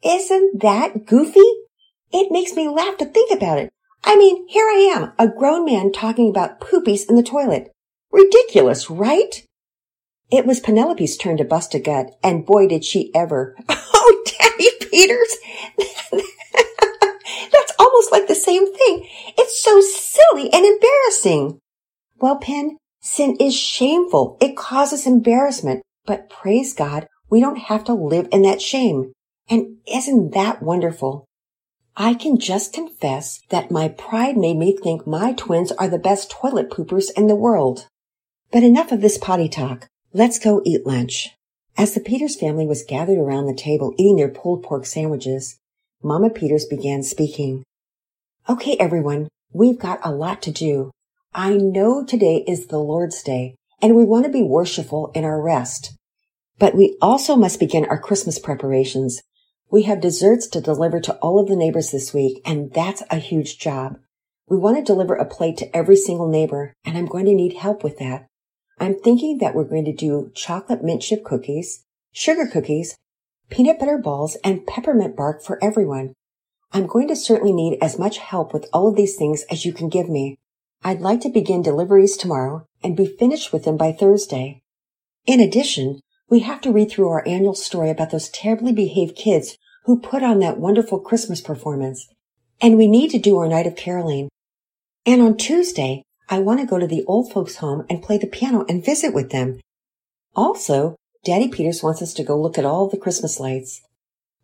Isn't 0.03 0.61
that 0.61 1.05
goofy? 1.05 1.39
It 2.11 2.31
makes 2.31 2.53
me 2.53 2.67
laugh 2.67 2.97
to 2.97 3.05
think 3.05 3.31
about 3.31 3.59
it. 3.59 3.71
I 4.03 4.15
mean, 4.15 4.47
here 4.47 4.65
I 4.65 4.91
am, 4.95 5.13
a 5.19 5.31
grown 5.31 5.65
man 5.65 5.91
talking 5.91 6.29
about 6.29 6.59
poopies 6.59 7.07
in 7.07 7.15
the 7.15 7.23
toilet. 7.23 7.71
Ridiculous, 8.11 8.89
right? 8.89 9.43
It 10.31 10.47
was 10.47 10.59
Penelope's 10.59 11.15
turn 11.15 11.37
to 11.37 11.45
bust 11.45 11.75
a 11.75 11.79
gut, 11.79 12.17
and 12.23 12.45
boy 12.45 12.67
did 12.67 12.83
she 12.83 13.13
ever. 13.13 13.55
Oh, 14.03 14.23
Daddy 14.25 14.69
Peters! 14.89 15.37
Almost 18.01 18.13
like 18.13 18.27
the 18.27 18.33
same 18.33 18.65
thing. 18.65 19.07
It's 19.37 19.61
so 19.61 19.79
silly 19.79 20.51
and 20.51 20.65
embarrassing. 20.65 21.59
Well, 22.19 22.37
Pen, 22.37 22.77
sin 22.99 23.35
is 23.39 23.55
shameful. 23.55 24.39
It 24.41 24.57
causes 24.57 25.05
embarrassment, 25.05 25.83
but 26.07 26.27
praise 26.27 26.73
God, 26.73 27.05
we 27.29 27.39
don't 27.39 27.59
have 27.59 27.83
to 27.83 27.93
live 27.93 28.27
in 28.31 28.41
that 28.41 28.59
shame. 28.59 29.11
And 29.51 29.77
isn't 29.85 30.33
that 30.33 30.63
wonderful? 30.63 31.25
I 31.95 32.15
can 32.15 32.39
just 32.39 32.73
confess 32.73 33.39
that 33.49 33.69
my 33.69 33.89
pride 33.89 34.35
made 34.35 34.57
me 34.57 34.75
think 34.75 35.05
my 35.05 35.33
twins 35.33 35.71
are 35.73 35.87
the 35.87 35.99
best 35.99 36.31
toilet 36.31 36.71
poopers 36.71 37.11
in 37.15 37.27
the 37.27 37.35
world. 37.35 37.85
But 38.51 38.63
enough 38.63 38.91
of 38.91 39.01
this 39.01 39.19
potty 39.19 39.47
talk. 39.47 39.85
Let's 40.11 40.39
go 40.39 40.63
eat 40.65 40.87
lunch. 40.87 41.35
As 41.77 41.93
the 41.93 41.99
Peters 41.99 42.35
family 42.35 42.65
was 42.65 42.83
gathered 42.83 43.19
around 43.19 43.45
the 43.45 43.53
table 43.53 43.93
eating 43.99 44.15
their 44.15 44.27
pulled 44.27 44.63
pork 44.63 44.87
sandwiches, 44.87 45.59
Mama 46.01 46.31
Peters 46.31 46.65
began 46.65 47.03
speaking. 47.03 47.63
Okay, 48.49 48.75
everyone, 48.79 49.27
we've 49.53 49.79
got 49.79 49.99
a 50.03 50.11
lot 50.11 50.41
to 50.43 50.51
do. 50.51 50.91
I 51.33 51.55
know 51.55 52.03
today 52.05 52.43
is 52.47 52.67
the 52.67 52.79
Lord's 52.79 53.23
Day 53.23 53.55
and 53.81 53.95
we 53.95 54.03
want 54.03 54.25
to 54.25 54.31
be 54.31 54.43
worshipful 54.43 55.11
in 55.15 55.23
our 55.23 55.41
rest. 55.41 55.95
But 56.59 56.75
we 56.75 56.97
also 57.01 57.35
must 57.35 57.59
begin 57.59 57.85
our 57.85 57.99
Christmas 57.99 58.37
preparations 58.37 59.21
we 59.71 59.83
have 59.83 60.01
desserts 60.01 60.47
to 60.47 60.59
deliver 60.59 60.99
to 60.99 61.15
all 61.15 61.39
of 61.39 61.47
the 61.47 61.55
neighbors 61.55 61.91
this 61.91 62.13
week, 62.13 62.41
and 62.45 62.73
that's 62.73 63.03
a 63.09 63.15
huge 63.15 63.57
job. 63.57 63.97
We 64.49 64.57
want 64.57 64.75
to 64.77 64.83
deliver 64.83 65.15
a 65.15 65.25
plate 65.25 65.55
to 65.57 65.75
every 65.75 65.95
single 65.95 66.27
neighbor, 66.27 66.73
and 66.83 66.97
I'm 66.97 67.05
going 67.05 67.25
to 67.25 67.33
need 67.33 67.53
help 67.53 67.81
with 67.81 67.97
that. 67.99 68.27
I'm 68.79 68.99
thinking 68.99 69.37
that 69.37 69.55
we're 69.55 69.63
going 69.63 69.85
to 69.85 69.93
do 69.93 70.29
chocolate 70.35 70.83
mint 70.83 71.01
chip 71.01 71.23
cookies, 71.23 71.85
sugar 72.11 72.47
cookies, 72.47 72.97
peanut 73.49 73.79
butter 73.79 73.97
balls, 73.97 74.35
and 74.43 74.67
peppermint 74.67 75.15
bark 75.15 75.41
for 75.41 75.57
everyone. 75.63 76.13
I'm 76.73 76.87
going 76.87 77.09
to 77.09 77.15
certainly 77.15 77.51
need 77.51 77.77
as 77.81 77.99
much 77.99 78.17
help 78.17 78.53
with 78.53 78.67
all 78.71 78.87
of 78.87 78.95
these 78.95 79.15
things 79.17 79.43
as 79.51 79.65
you 79.65 79.73
can 79.73 79.89
give 79.89 80.07
me. 80.07 80.37
I'd 80.83 81.01
like 81.01 81.19
to 81.21 81.29
begin 81.29 81.61
deliveries 81.61 82.15
tomorrow 82.15 82.65
and 82.81 82.95
be 82.95 83.05
finished 83.05 83.51
with 83.51 83.65
them 83.65 83.77
by 83.77 83.91
Thursday. 83.91 84.61
In 85.25 85.39
addition, 85.39 85.99
we 86.29 86.39
have 86.39 86.61
to 86.61 86.71
read 86.71 86.89
through 86.89 87.09
our 87.09 87.27
annual 87.27 87.55
story 87.55 87.89
about 87.89 88.11
those 88.11 88.29
terribly 88.29 88.71
behaved 88.71 89.17
kids 89.17 89.57
who 89.83 89.99
put 89.99 90.23
on 90.23 90.39
that 90.39 90.59
wonderful 90.59 90.99
Christmas 90.99 91.41
performance. 91.41 92.07
And 92.61 92.77
we 92.77 92.87
need 92.87 93.11
to 93.11 93.19
do 93.19 93.37
our 93.37 93.47
night 93.47 93.67
of 93.67 93.75
caroling. 93.75 94.29
And 95.05 95.21
on 95.21 95.35
Tuesday, 95.35 96.03
I 96.29 96.39
want 96.39 96.61
to 96.61 96.65
go 96.65 96.79
to 96.79 96.87
the 96.87 97.03
old 97.05 97.33
folks 97.33 97.57
home 97.57 97.85
and 97.89 98.01
play 98.01 98.17
the 98.17 98.27
piano 98.27 98.65
and 98.69 98.85
visit 98.85 99.13
with 99.13 99.31
them. 99.31 99.59
Also, 100.35 100.95
Daddy 101.25 101.49
Peters 101.49 101.83
wants 101.83 102.01
us 102.01 102.13
to 102.13 102.23
go 102.23 102.39
look 102.39 102.57
at 102.57 102.65
all 102.65 102.87
the 102.87 102.97
Christmas 102.97 103.39
lights. 103.39 103.81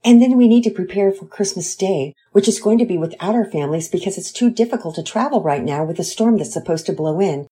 And 0.08 0.22
then 0.22 0.38
we 0.38 0.48
need 0.48 0.64
to 0.64 0.72
prepare 0.72 1.12
for 1.12 1.26
Christmas 1.26 1.76
Day, 1.76 2.14
which 2.32 2.48
is 2.48 2.62
going 2.62 2.78
to 2.78 2.86
be 2.86 2.98
without 2.98 3.36
our 3.36 3.44
families 3.44 3.90
because 3.90 4.18
it's 4.18 4.32
too 4.32 4.50
difficult 4.50 4.96
to 4.96 5.04
travel 5.04 5.44
right 5.44 5.62
now 5.62 5.84
with 5.84 5.98
the 5.98 6.06
storm 6.06 6.38
that's 6.38 6.54
supposed 6.54 6.86
to 6.86 6.94
blow 6.94 7.20
in. 7.20 7.46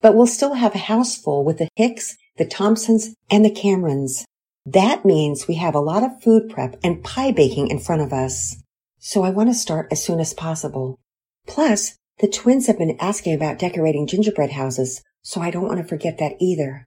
But 0.00 0.14
we'll 0.14 0.26
still 0.26 0.54
have 0.54 0.74
a 0.74 0.78
house 0.78 1.18
full 1.18 1.44
with 1.44 1.58
the 1.58 1.68
Hicks, 1.76 2.16
the 2.38 2.46
Thompsons, 2.46 3.14
and 3.30 3.44
the 3.44 3.50
Camerons. 3.50 4.24
That 4.64 5.04
means 5.04 5.46
we 5.46 5.56
have 5.56 5.74
a 5.74 5.80
lot 5.80 6.02
of 6.02 6.22
food 6.22 6.48
prep 6.48 6.76
and 6.82 7.04
pie 7.04 7.30
baking 7.30 7.68
in 7.68 7.78
front 7.78 8.00
of 8.00 8.10
us. 8.10 8.56
So 8.98 9.22
I 9.22 9.28
want 9.28 9.50
to 9.50 9.54
start 9.54 9.88
as 9.90 10.02
soon 10.02 10.18
as 10.18 10.32
possible. 10.32 10.98
Plus, 11.46 11.98
the 12.20 12.26
twins 12.26 12.68
have 12.68 12.78
been 12.78 12.96
asking 13.00 13.34
about 13.34 13.58
decorating 13.58 14.06
gingerbread 14.06 14.52
houses, 14.52 15.02
so 15.20 15.42
I 15.42 15.50
don't 15.50 15.68
want 15.68 15.82
to 15.82 15.86
forget 15.86 16.16
that 16.16 16.36
either. 16.40 16.86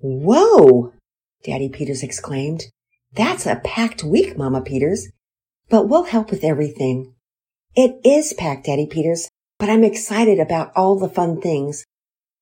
Whoa! 0.00 0.92
Daddy 1.42 1.70
Peters 1.70 2.02
exclaimed. 2.02 2.64
That's 3.14 3.46
a 3.46 3.56
packed 3.56 4.02
week, 4.02 4.38
Mama 4.38 4.62
Peters. 4.62 5.08
But 5.68 5.88
we'll 5.88 6.04
help 6.04 6.30
with 6.30 6.44
everything. 6.44 7.14
It 7.74 8.00
is 8.04 8.32
packed, 8.32 8.66
Daddy 8.66 8.86
Peters, 8.86 9.28
but 9.58 9.70
I'm 9.70 9.84
excited 9.84 10.38
about 10.38 10.72
all 10.76 10.98
the 10.98 11.08
fun 11.08 11.40
things. 11.40 11.84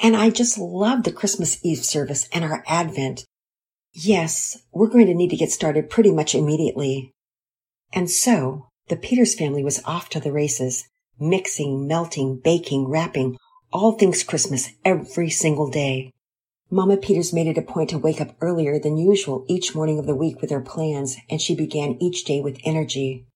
And 0.03 0.17
I 0.17 0.31
just 0.31 0.59
love 0.59 1.03
the 1.05 1.13
Christmas 1.13 1.59
Eve 1.63 1.85
service 1.85 2.29
and 2.33 2.45
our 2.45 2.65
Advent. 2.67 3.25
Yes, 3.93 4.59
we're 4.73 4.89
going 4.89 5.07
to 5.07 5.15
need 5.15 5.31
to 5.31 5.37
get 5.37 5.51
started 5.51 5.91
pretty 5.91 6.11
much 6.11 6.35
immediately. 6.35 7.13
And 7.93 8.11
so 8.11 8.69
the 8.89 8.97
Peters 8.97 9.35
family 9.35 9.63
was 9.63 9.83
off 9.85 10.09
to 10.11 10.21
the 10.21 10.33
races, 10.33 10.89
mixing, 11.19 11.87
melting, 11.87 12.41
baking, 12.43 12.89
wrapping, 12.89 13.37
all 13.73 13.93
things 13.93 14.23
Christmas 14.23 14.71
every 14.85 15.31
single 15.31 15.71
day. 15.71 16.13
Mama 16.73 16.97
Peters 16.97 17.33
made 17.33 17.49
it 17.49 17.59
a 17.59 17.63
point 17.63 17.91
to 17.91 17.99
wake 17.99 18.21
up 18.21 18.37
earlier 18.41 18.79
than 18.79 18.97
usual 18.97 19.45
each 19.49 19.75
morning 19.75 19.99
of 19.99 20.07
the 20.07 20.15
week 20.15 20.41
with 20.41 20.51
her 20.51 20.61
plans, 20.61 21.17
and 21.29 21.43
she 21.43 21.53
began 21.53 22.01
each 22.01 22.25
day 22.25 22.41
with 22.41 22.61
energy. 22.65 23.27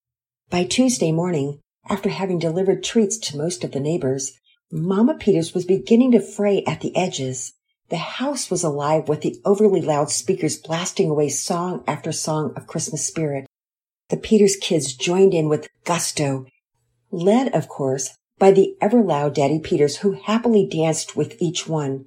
By 0.51 0.63
Tuesday 0.63 1.11
morning, 1.11 1.59
after 1.89 2.11
having 2.11 2.39
delivered 2.39 2.85
treats 2.85 3.19
to 3.19 3.37
most 3.37 3.65
of 3.65 3.73
the 3.73 3.81
neighbors, 3.81 4.39
Mama 4.71 5.15
Peters 5.15 5.53
was 5.53 5.65
beginning 5.65 6.13
to 6.13 6.21
fray 6.21 6.63
at 6.65 6.81
the 6.81 6.97
edges. 6.97 7.53
The 7.89 7.97
house 7.97 8.53
was 8.53 8.63
alive 8.63 9.09
with 9.09 9.23
the 9.23 9.41
overly 9.45 9.81
loud 9.81 10.11
speakers 10.11 10.57
blasting 10.57 11.11
away 11.11 11.29
song 11.29 11.83
after 11.89 12.13
song 12.13 12.53
of 12.55 12.69
Christmas 12.69 13.05
spirit. 13.05 13.47
The 14.11 14.17
Peters 14.17 14.55
kids 14.55 14.95
joined 14.95 15.35
in 15.35 15.49
with 15.49 15.69
gusto, 15.85 16.47
led, 17.11 17.53
of 17.53 17.69
course, 17.69 18.15
by 18.39 18.53
the 18.53 18.77
ever 18.81 19.03
loud 19.03 19.35
Daddy 19.35 19.59
Peters 19.59 19.99
who 19.99 20.13
happily 20.13 20.69
danced 20.71 21.17
with 21.17 21.35
each 21.41 21.67
one. 21.67 22.07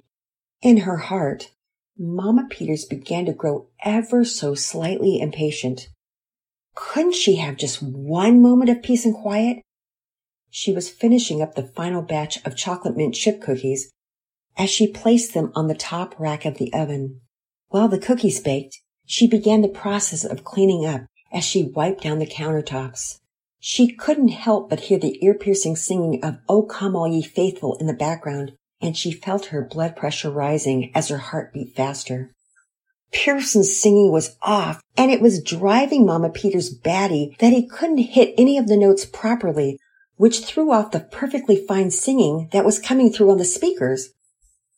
In 0.60 0.78
her 0.78 0.96
heart, 0.96 1.52
Mama 1.96 2.46
Peters 2.50 2.84
began 2.84 3.26
to 3.26 3.32
grow 3.32 3.68
ever 3.84 4.24
so 4.24 4.54
slightly 4.54 5.20
impatient. 5.20 5.88
Couldn't 6.74 7.14
she 7.14 7.36
have 7.36 7.56
just 7.56 7.80
one 7.82 8.42
moment 8.42 8.70
of 8.70 8.82
peace 8.82 9.04
and 9.04 9.14
quiet? 9.14 9.62
She 10.50 10.72
was 10.72 10.88
finishing 10.88 11.40
up 11.40 11.54
the 11.54 11.62
final 11.62 12.02
batch 12.02 12.44
of 12.44 12.56
chocolate 12.56 12.96
mint 12.96 13.14
chip 13.14 13.40
cookies 13.40 13.92
as 14.56 14.68
she 14.68 14.88
placed 14.88 15.32
them 15.32 15.52
on 15.54 15.68
the 15.68 15.74
top 15.74 16.18
rack 16.18 16.44
of 16.44 16.58
the 16.58 16.72
oven. 16.72 17.20
While 17.68 17.88
the 17.88 17.98
cookies 17.98 18.40
baked, 18.40 18.80
she 19.06 19.28
began 19.28 19.62
the 19.62 19.68
process 19.68 20.24
of 20.24 20.42
cleaning 20.44 20.84
up 20.84 21.02
as 21.32 21.44
she 21.44 21.64
wiped 21.64 22.02
down 22.02 22.18
the 22.18 22.26
countertops. 22.26 23.20
She 23.60 23.92
couldn't 23.92 24.28
help 24.28 24.70
but 24.70 24.80
hear 24.80 24.98
the 24.98 25.24
ear-piercing 25.24 25.76
singing 25.76 26.24
of 26.24 26.38
O 26.48 26.62
Come 26.62 26.96
All 26.96 27.06
Ye 27.06 27.22
Faithful 27.22 27.76
in 27.76 27.86
the 27.86 27.92
background, 27.92 28.52
and 28.80 28.96
she 28.96 29.10
felt 29.12 29.46
her 29.46 29.62
blood 29.62 29.96
pressure 29.96 30.30
rising 30.30 30.90
as 30.94 31.08
her 31.08 31.18
heart 31.18 31.52
beat 31.52 31.74
faster. 31.74 32.32
Pearson's 33.12 33.74
singing 33.74 34.12
was 34.12 34.36
off, 34.42 34.82
and 34.96 35.10
it 35.10 35.20
was 35.20 35.42
driving 35.42 36.04
Mama 36.04 36.28
Peters 36.28 36.70
batty 36.70 37.36
that 37.38 37.52
he 37.52 37.66
couldn't 37.66 37.98
hit 37.98 38.34
any 38.36 38.58
of 38.58 38.68
the 38.68 38.76
notes 38.76 39.06
properly, 39.06 39.78
which 40.16 40.44
threw 40.44 40.70
off 40.70 40.90
the 40.90 41.00
perfectly 41.00 41.56
fine 41.66 41.90
singing 41.90 42.48
that 42.52 42.64
was 42.64 42.78
coming 42.78 43.10
through 43.10 43.30
on 43.30 43.38
the 43.38 43.44
speakers. 43.44 44.10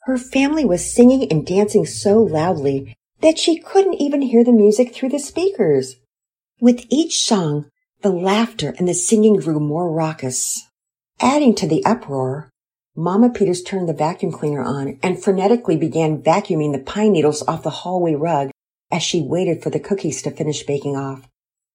Her 0.05 0.17
family 0.17 0.65
was 0.65 0.93
singing 0.93 1.31
and 1.31 1.47
dancing 1.47 1.85
so 1.85 2.23
loudly 2.23 2.97
that 3.21 3.39
she 3.39 3.59
couldn't 3.59 4.01
even 4.01 4.23
hear 4.23 4.45
the 4.45 4.53
music 4.53 4.95
through 4.95 5.11
the 5.11 5.19
speakers. 5.19 5.97
With 6.61 6.87
each 6.89 7.25
song, 7.25 7.67
the 8.03 8.11
laughter 8.11 8.75
and 8.79 8.89
the 8.89 8.95
singing 8.95 9.37
grew 9.37 9.61
more 9.61 9.91
raucous. 9.91 10.69
Adding 11.21 11.55
to 11.57 11.67
the 11.67 11.85
uproar, 11.85 12.51
Mama 12.97 13.31
Peters 13.31 13.63
turned 13.63 13.89
the 13.89 13.95
vacuum 13.95 14.33
cleaner 14.33 14.63
on 14.63 14.99
and 15.03 15.17
frenetically 15.17 15.79
began 15.79 16.21
vacuuming 16.21 16.73
the 16.73 16.83
pine 16.83 17.13
needles 17.13 17.43
off 17.47 17.63
the 17.63 17.71
hallway 17.71 18.15
rug 18.15 18.51
as 18.91 19.03
she 19.03 19.23
waited 19.23 19.63
for 19.63 19.71
the 19.71 19.79
cookies 19.79 20.23
to 20.23 20.31
finish 20.31 20.65
baking 20.65 20.97
off. 20.97 21.29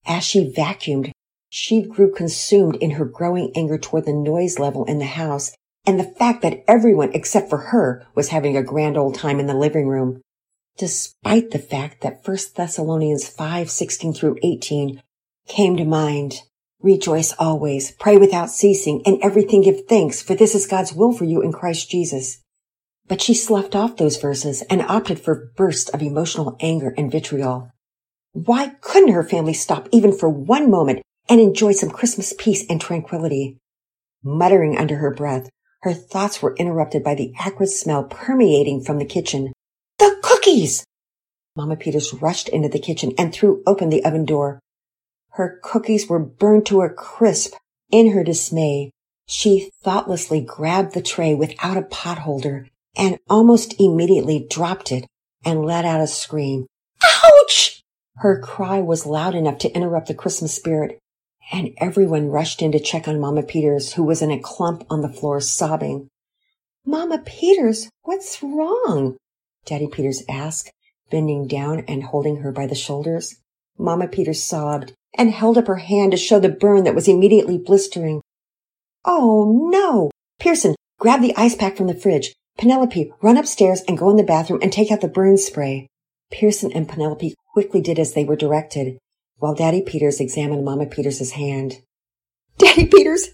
As 0.06 0.26
she 0.26 0.52
vacuumed, 0.52 1.12
she 1.50 1.82
grew 1.82 2.12
consumed 2.12 2.76
in 2.78 2.92
her 2.92 3.06
growing 3.06 3.52
anger 3.56 3.78
toward 3.78 4.06
the 4.06 4.14
noise 4.14 4.60
level 4.60 4.84
in 4.86 5.00
the 5.00 5.06
house 5.06 5.56
and 5.86 5.98
the 5.98 6.04
fact 6.04 6.42
that 6.42 6.64
everyone 6.68 7.14
except 7.14 7.50
for 7.50 7.58
her 7.58 8.06
was 8.14 8.30
having 8.30 8.58
a 8.58 8.64
grand 8.64 8.98
old 8.98 9.16
time 9.16 9.40
in 9.40 9.48
the 9.48 9.54
living 9.54 9.88
room. 9.88 10.22
Despite 10.78 11.52
the 11.52 11.60
fact 11.60 12.02
that 12.02 12.28
1 12.28 12.38
Thessalonians 12.56 13.30
5, 13.30 13.70
16 13.70 14.14
through 14.14 14.38
18 14.44 15.02
came 15.48 15.78
to 15.78 15.86
mind. 15.86 16.42
Rejoice 16.82 17.34
always, 17.40 17.92
pray 17.92 18.18
without 18.18 18.50
ceasing, 18.50 19.02
and 19.06 19.18
everything 19.22 19.62
give 19.62 19.88
thanks, 19.88 20.22
for 20.22 20.36
this 20.36 20.54
is 20.54 20.68
God's 20.68 20.94
will 20.94 21.14
for 21.14 21.24
you 21.26 21.42
in 21.42 21.52
Christ 21.52 21.90
Jesus. 21.90 22.42
But 23.08 23.22
she 23.22 23.34
sloughed 23.34 23.76
off 23.76 23.98
those 23.98 24.18
verses 24.18 24.62
and 24.64 24.82
opted 24.82 25.20
for 25.20 25.52
bursts 25.56 25.90
of 25.90 26.02
emotional 26.02 26.58
anger 26.60 26.94
and 26.98 27.12
vitriol. 27.12 27.72
Why 28.34 28.74
couldn't 28.82 29.14
her 29.14 29.24
family 29.24 29.54
stop 29.54 29.88
even 29.92 30.12
for 30.12 30.28
one 30.30 30.70
moment 30.70 31.02
and 31.30 31.40
enjoy 31.40 31.72
some 31.72 31.90
Christmas 31.90 32.34
peace 32.38 32.66
and 32.70 32.82
tranquility? 32.82 33.58
Muttering 34.24 34.78
under 34.78 34.98
her 34.98 35.14
breath, 35.14 35.50
her 35.84 35.94
thoughts 35.94 36.42
were 36.42 36.56
interrupted 36.56 37.04
by 37.04 37.16
the 37.16 37.32
acrid 37.40 37.70
smell 37.70 38.04
permeating 38.04 38.84
from 38.84 38.98
the 38.98 39.06
kitchen. 39.06 39.54
The 40.00 40.18
cookies! 40.24 40.84
Mama 41.56 41.78
Peters 41.78 42.14
rushed 42.14 42.50
into 42.50 42.68
the 42.68 42.80
kitchen 42.80 43.14
and 43.18 43.32
threw 43.32 43.64
open 43.66 43.90
the 43.90 44.04
oven 44.04 44.26
door. 44.26 44.60
Her 45.36 45.60
cookies 45.62 46.08
were 46.08 46.20
burned 46.20 46.66
to 46.68 46.82
a 46.82 46.90
crisp. 46.90 47.56
In 47.92 48.12
her 48.12 48.24
dismay, 48.24 48.92
she 49.28 49.70
thoughtlessly 49.84 50.42
grabbed 50.42 50.94
the 50.94 51.02
tray 51.02 51.34
without 51.34 51.78
a 51.78 51.82
potholder 51.82 52.68
and 52.96 53.20
almost 53.30 53.80
immediately 53.80 54.46
dropped 54.50 54.92
it 54.92 55.06
and 55.44 55.66
let 55.66 55.86
out 55.86 56.02
a 56.02 56.08
scream. 56.08 56.66
Ouch! 57.04 57.82
Her 58.18 58.40
cry 58.40 58.82
was 58.82 59.06
loud 59.06 59.36
enough 59.36 59.58
to 59.60 59.72
interrupt 59.76 60.08
the 60.08 60.14
Christmas 60.14 60.54
spirit 60.54 61.00
and 61.52 61.72
everyone 61.78 62.30
rushed 62.30 62.62
in 62.62 62.72
to 62.72 62.80
check 62.80 63.08
on 63.08 63.20
Mama 63.20 63.44
Peters, 63.44 63.94
who 63.94 64.04
was 64.04 64.22
in 64.22 64.32
a 64.32 64.40
clump 64.40 64.84
on 64.90 65.02
the 65.02 65.10
floor 65.10 65.40
sobbing. 65.40 66.08
Mama 66.86 67.20
Peters, 67.20 67.90
what's 68.04 68.42
wrong? 68.42 69.18
Daddy 69.66 69.88
Peters 69.88 70.24
asked, 70.30 70.72
bending 71.10 71.48
down 71.48 71.84
and 71.88 72.04
holding 72.04 72.38
her 72.38 72.52
by 72.52 72.68
the 72.68 72.76
shoulders. 72.76 73.36
Mama 73.78 74.08
Peters 74.08 74.44
sobbed 74.44 74.94
and 75.18 75.32
held 75.32 75.58
up 75.58 75.68
her 75.68 75.78
hand 75.78 76.12
to 76.12 76.18
show 76.18 76.40
the 76.40 76.50
burn 76.50 76.84
that 76.84 76.96
was 76.96 77.08
immediately 77.08 77.58
blistering. 77.58 78.22
Oh 79.06 79.70
no! 79.72 80.12
Pearson, 80.40 80.76
grab 81.00 81.22
the 81.22 81.36
ice 81.36 81.56
pack 81.56 81.78
from 81.78 81.88
the 81.88 81.94
fridge. 81.94 82.34
Penelope, 82.58 83.12
run 83.22 83.38
upstairs 83.38 83.82
and 83.88 83.98
go 83.98 84.10
in 84.10 84.16
the 84.16 84.24
bathroom 84.24 84.60
and 84.62 84.72
take 84.72 84.92
out 84.92 85.02
the 85.02 85.08
burn 85.08 85.38
spray. 85.38 85.88
Pearson 86.32 86.72
and 86.74 86.88
Penelope 86.88 87.36
quickly 87.54 87.82
did 87.82 88.00
as 88.00 88.14
they 88.14 88.24
were 88.24 88.36
directed 88.36 88.98
while 89.38 89.54
Daddy 89.54 89.82
Peters 89.82 90.20
examined 90.20 90.64
Mama 90.64 90.86
Peters' 90.86 91.32
hand. 91.32 91.82
Daddy 92.58 92.88
Peters, 92.88 93.30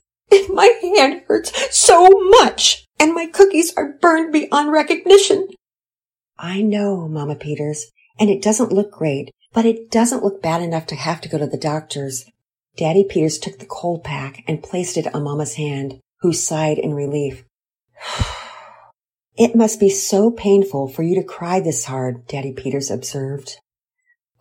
my 0.49 0.73
hand 0.81 1.23
hurts 1.27 1.51
so 1.75 2.09
much, 2.09 2.85
and 2.99 3.13
my 3.13 3.27
cookies 3.27 3.73
are 3.75 3.97
burned 4.01 4.33
beyond 4.33 4.71
recognition. 4.71 5.47
I 6.37 6.61
know, 6.61 7.07
Mama 7.07 7.35
Peters, 7.35 7.91
and 8.19 8.29
it 8.29 8.41
doesn't 8.41 8.71
look 8.71 8.91
great, 8.91 9.29
but 9.53 9.65
it 9.65 9.91
doesn't 9.91 10.23
look 10.23 10.41
bad 10.41 10.61
enough 10.61 10.85
to 10.87 10.95
have 10.95 11.21
to 11.21 11.29
go 11.29 11.37
to 11.37 11.47
the 11.47 11.57
doctor's. 11.57 12.25
Daddy 12.77 13.03
Peters 13.03 13.37
took 13.37 13.59
the 13.59 13.65
cold 13.65 14.03
pack 14.03 14.43
and 14.47 14.63
placed 14.63 14.97
it 14.97 15.13
on 15.13 15.23
Mama's 15.23 15.55
hand, 15.55 15.99
who 16.21 16.33
sighed 16.33 16.77
in 16.77 16.93
relief. 16.93 17.43
it 19.37 19.55
must 19.55 19.79
be 19.79 19.89
so 19.89 20.31
painful 20.31 20.87
for 20.87 21.03
you 21.03 21.15
to 21.15 21.23
cry 21.23 21.59
this 21.59 21.85
hard, 21.85 22.27
Daddy 22.27 22.53
Peters 22.53 22.89
observed. 22.89 23.57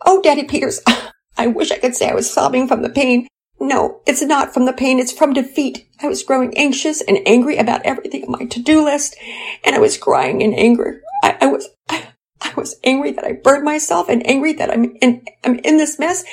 Oh, 0.07 0.23
Daddy 0.23 0.45
Peters, 0.45 0.81
I 1.37 1.49
wish 1.49 1.71
I 1.71 1.79
could 1.79 1.97
say 1.97 2.09
I 2.09 2.15
was 2.15 2.31
sobbing 2.31 2.69
from 2.69 2.83
the 2.83 2.91
pain. 2.91 3.27
No, 3.59 4.01
it's 4.07 4.23
not 4.23 4.55
from 4.55 4.65
the 4.65 4.73
pain. 4.73 4.99
It's 4.99 5.13
from 5.13 5.35
defeat. 5.35 5.87
I 6.01 6.09
was 6.09 6.23
growing 6.23 6.57
anxious 6.57 7.03
and 7.03 7.19
angry 7.27 7.59
about 7.59 7.83
everything 7.85 8.25
on 8.25 8.33
my 8.33 8.47
to-do 8.47 8.83
list, 8.83 9.17
and 9.65 9.77
I 9.77 9.79
was 9.79 9.99
crying 9.99 10.41
in 10.41 10.55
anger. 10.55 11.03
I, 11.23 11.37
I 11.43 11.47
was, 11.47 11.69
I, 11.91 12.09
I, 12.41 12.53
was 12.57 12.77
angry 12.85 13.13
that 13.13 13.25
I 13.25 13.33
burned 13.33 13.65
myself 13.65 14.09
and 14.09 14.27
angry 14.27 14.53
that 14.55 14.71
I'm 14.71 14.97
in, 14.97 15.25
I'm 15.45 15.59
in 15.61 15.77
this 15.77 15.99
mess. 15.99 16.25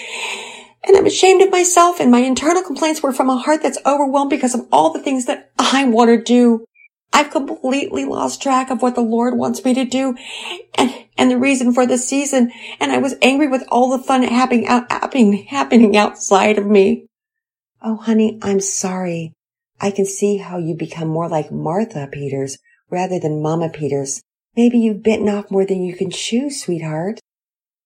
And 0.83 0.95
I'm 0.95 1.05
ashamed 1.05 1.41
of 1.41 1.51
myself 1.51 1.99
and 1.99 2.11
my 2.11 2.19
internal 2.19 2.63
complaints 2.63 3.03
were 3.03 3.11
from 3.11 3.29
a 3.29 3.37
heart 3.37 3.61
that's 3.61 3.79
overwhelmed 3.85 4.29
because 4.29 4.55
of 4.55 4.67
all 4.71 4.93
the 4.93 5.01
things 5.01 5.25
that 5.25 5.51
I 5.59 5.85
want 5.85 6.09
to 6.09 6.21
do. 6.21 6.65
I've 7.11 7.31
completely 7.31 8.05
lost 8.05 8.41
track 8.41 8.69
of 8.69 8.81
what 8.81 8.95
the 8.95 9.01
Lord 9.01 9.35
wants 9.35 9.63
me 9.65 9.73
to 9.73 9.85
do 9.85 10.15
and, 10.75 10.93
and 11.17 11.31
the 11.31 11.37
reason 11.37 11.73
for 11.73 11.85
the 11.85 11.97
season. 11.97 12.51
And 12.79 12.91
I 12.91 12.99
was 12.99 13.15
angry 13.21 13.47
with 13.47 13.63
all 13.69 13.97
the 13.97 14.03
fun 14.03 14.23
happening, 14.23 14.65
happening, 14.65 15.45
happening 15.45 15.97
outside 15.97 16.57
of 16.57 16.67
me. 16.67 17.07
Oh, 17.81 17.97
honey, 17.97 18.39
I'm 18.41 18.59
sorry. 18.59 19.33
I 19.79 19.91
can 19.91 20.05
see 20.05 20.37
how 20.37 20.57
you 20.57 20.75
become 20.75 21.07
more 21.07 21.29
like 21.29 21.51
Martha 21.51 22.07
Peters 22.11 22.57
rather 22.89 23.19
than 23.19 23.41
Mama 23.41 23.69
Peters. 23.69 24.21
Maybe 24.57 24.79
you've 24.79 25.03
bitten 25.03 25.29
off 25.29 25.51
more 25.51 25.65
than 25.65 25.83
you 25.83 25.95
can 25.95 26.09
chew, 26.09 26.49
sweetheart. 26.49 27.19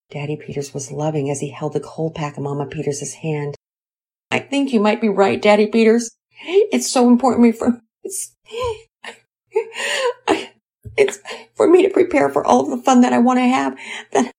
Daddy 0.09 0.37
Peters 0.37 0.73
was 0.73 0.89
loving 0.89 1.29
as 1.29 1.41
he 1.41 1.49
held 1.49 1.73
the 1.73 1.81
coal 1.81 2.11
pack 2.11 2.37
in 2.37 2.43
Mama 2.43 2.65
Peters' 2.65 3.13
hand. 3.15 3.55
I 4.31 4.39
think 4.39 4.71
you 4.71 4.79
might 4.79 5.01
be 5.01 5.09
right, 5.09 5.41
Daddy 5.41 5.67
Peters. 5.67 6.09
It's 6.43 6.89
so 6.89 7.09
important 7.09 7.57
for, 7.57 7.81
it's, 8.05 8.33
it's 10.97 11.19
for 11.55 11.69
me 11.69 11.83
to 11.83 11.89
prepare 11.89 12.29
for 12.29 12.45
all 12.45 12.61
of 12.61 12.69
the 12.69 12.83
fun 12.83 13.01
that 13.01 13.11
I 13.11 13.19
want 13.19 13.39
to 13.39 13.43
have 13.43 13.77
that, 14.13 14.31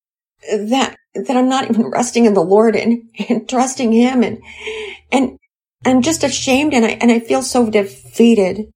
that, 0.50 0.96
that 1.14 1.36
I'm 1.36 1.50
not 1.50 1.68
even 1.68 1.90
resting 1.90 2.24
in 2.24 2.32
the 2.32 2.40
Lord 2.40 2.74
and, 2.76 3.10
and 3.28 3.46
trusting 3.46 3.92
him 3.92 4.22
and, 4.22 4.40
and 5.12 5.38
I'm 5.84 6.00
just 6.00 6.24
ashamed 6.24 6.72
and 6.72 6.86
I, 6.86 6.90
and 6.92 7.12
I 7.12 7.20
feel 7.20 7.42
so 7.42 7.68
defeated. 7.68 8.70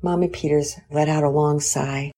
Mommy 0.00 0.28
Peters 0.28 0.76
let 0.88 1.08
out 1.08 1.24
a 1.24 1.28
long 1.28 1.58
sigh. 1.58 2.12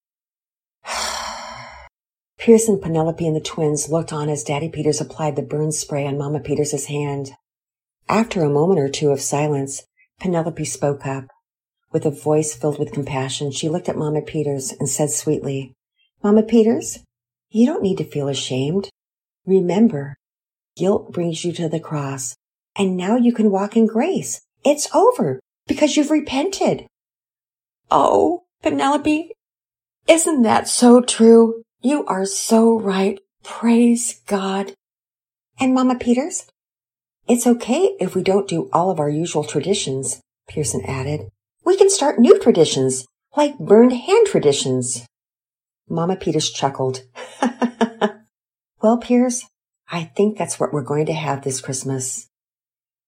Pearson, 2.45 2.79
Penelope, 2.79 3.25
and 3.25 3.35
the 3.35 3.41
twins 3.41 3.89
looked 3.89 4.13
on 4.13 4.29
as 4.29 4.43
Daddy 4.43 4.69
Peters 4.69 5.01
applied 5.01 5.35
the 5.35 5.41
burn 5.41 5.71
spray 5.71 6.05
on 6.05 6.15
Mama 6.15 6.39
Peters' 6.39 6.85
hand. 6.85 7.31
After 8.07 8.43
a 8.43 8.51
moment 8.51 8.79
or 8.79 8.87
two 8.87 9.09
of 9.09 9.19
silence, 9.19 9.81
Penelope 10.19 10.63
spoke 10.65 11.07
up. 11.07 11.25
With 11.91 12.05
a 12.05 12.11
voice 12.11 12.53
filled 12.53 12.77
with 12.77 12.91
compassion, 12.91 13.49
she 13.49 13.67
looked 13.67 13.89
at 13.89 13.97
Mama 13.97 14.21
Peters 14.21 14.71
and 14.73 14.87
said 14.87 15.09
sweetly, 15.09 15.73
Mama 16.21 16.43
Peters, 16.43 16.99
you 17.49 17.65
don't 17.65 17.81
need 17.81 17.97
to 17.97 18.03
feel 18.03 18.27
ashamed. 18.27 18.91
Remember, 19.47 20.15
guilt 20.77 21.11
brings 21.11 21.43
you 21.45 21.51
to 21.53 21.67
the 21.67 21.79
cross, 21.79 22.35
and 22.75 22.95
now 22.95 23.15
you 23.15 23.33
can 23.33 23.49
walk 23.49 23.75
in 23.75 23.87
grace. 23.87 24.41
It's 24.63 24.87
over 24.93 25.39
because 25.65 25.97
you've 25.97 26.11
repented. 26.11 26.85
Oh, 27.89 28.43
Penelope, 28.61 29.31
isn't 30.07 30.43
that 30.43 30.67
so 30.67 31.01
true? 31.01 31.64
You 31.85 32.03
are 32.07 32.25
so 32.25 32.79
right. 32.79 33.19
Praise 33.43 34.19
God. 34.25 34.73
And 35.59 35.71
Mama 35.71 35.93
Peters, 35.93 36.47
It's 37.27 37.45
okay 37.45 37.95
if 37.99 38.15
we 38.15 38.23
don't 38.23 38.47
do 38.47 38.71
all 38.73 38.89
of 38.89 38.99
our 38.99 39.07
usual 39.07 39.43
traditions, 39.43 40.19
Pearson 40.49 40.83
added. 40.83 41.29
We 41.63 41.77
can 41.77 41.91
start 41.91 42.17
new 42.17 42.39
traditions, 42.39 43.05
like 43.37 43.59
burned 43.59 43.93
hand 43.93 44.25
traditions. 44.25 45.05
Mama 45.87 46.15
Peters 46.15 46.49
chuckled. 46.49 47.03
well, 48.81 48.97
Piers, 48.97 49.45
I 49.87 50.05
think 50.05 50.39
that's 50.39 50.59
what 50.59 50.73
we're 50.73 50.81
going 50.81 51.05
to 51.05 51.13
have 51.13 51.43
this 51.43 51.61
Christmas. 51.61 52.25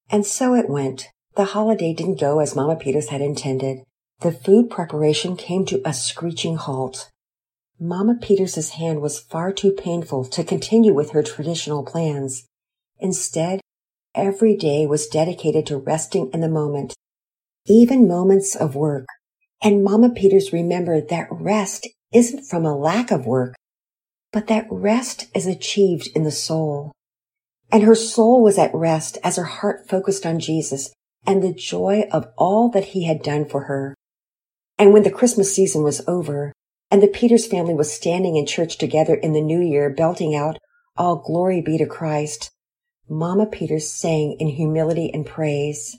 And 0.08 0.24
so 0.24 0.54
it 0.54 0.70
went. 0.70 1.08
The 1.34 1.46
holiday 1.46 1.92
didn't 1.92 2.20
go 2.20 2.38
as 2.38 2.54
Mama 2.54 2.76
Peters 2.76 3.08
had 3.08 3.22
intended. 3.22 3.78
The 4.20 4.30
food 4.30 4.70
preparation 4.70 5.36
came 5.36 5.66
to 5.66 5.82
a 5.84 5.92
screeching 5.92 6.54
halt. 6.54 7.10
Mama 7.80 8.16
Peters's 8.20 8.70
hand 8.70 9.00
was 9.00 9.20
far 9.20 9.52
too 9.52 9.70
painful 9.70 10.24
to 10.24 10.42
continue 10.42 10.92
with 10.92 11.12
her 11.12 11.22
traditional 11.22 11.84
plans. 11.84 12.44
Instead, 12.98 13.60
every 14.16 14.56
day 14.56 14.84
was 14.84 15.06
dedicated 15.06 15.64
to 15.66 15.76
resting 15.76 16.28
in 16.34 16.40
the 16.40 16.48
moment, 16.48 16.96
even 17.66 18.08
moments 18.08 18.56
of 18.56 18.74
work. 18.74 19.06
And 19.62 19.84
Mama 19.84 20.10
Peters 20.10 20.52
remembered 20.52 21.08
that 21.08 21.28
rest 21.30 21.86
isn't 22.12 22.46
from 22.46 22.64
a 22.64 22.76
lack 22.76 23.12
of 23.12 23.26
work, 23.26 23.54
but 24.32 24.48
that 24.48 24.66
rest 24.72 25.28
is 25.32 25.46
achieved 25.46 26.08
in 26.16 26.24
the 26.24 26.32
soul. 26.32 26.90
And 27.70 27.84
her 27.84 27.94
soul 27.94 28.42
was 28.42 28.58
at 28.58 28.74
rest 28.74 29.18
as 29.22 29.36
her 29.36 29.44
heart 29.44 29.88
focused 29.88 30.26
on 30.26 30.40
Jesus 30.40 30.92
and 31.24 31.44
the 31.44 31.54
joy 31.54 32.08
of 32.10 32.26
all 32.36 32.70
that 32.70 32.86
he 32.86 33.04
had 33.04 33.22
done 33.22 33.48
for 33.48 33.64
her. 33.64 33.94
And 34.80 34.92
when 34.92 35.04
the 35.04 35.12
Christmas 35.12 35.54
season 35.54 35.84
was 35.84 36.02
over 36.08 36.52
and 36.90 37.02
the 37.02 37.08
Peters 37.08 37.46
family 37.46 37.74
was 37.74 37.92
standing 37.92 38.36
in 38.36 38.46
church 38.46 38.78
together 38.78 39.14
in 39.14 39.32
the 39.32 39.42
new 39.42 39.60
year 39.60 39.90
belting 39.90 40.34
out, 40.34 40.58
all 40.96 41.16
glory 41.16 41.60
be 41.60 41.76
to 41.78 41.86
Christ, 41.86 42.50
Mama 43.08 43.46
Peters 43.46 43.90
sang 43.90 44.36
in 44.38 44.48
humility 44.48 45.10
and 45.12 45.24
praise. 45.24 45.96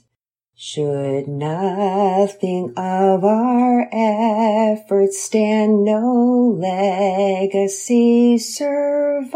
Should 0.54 1.26
nothing 1.26 2.74
of 2.76 3.24
our 3.24 3.88
efforts 3.90 5.22
stand, 5.22 5.84
no 5.84 6.54
legacy 6.60 8.36
survive, 8.36 9.34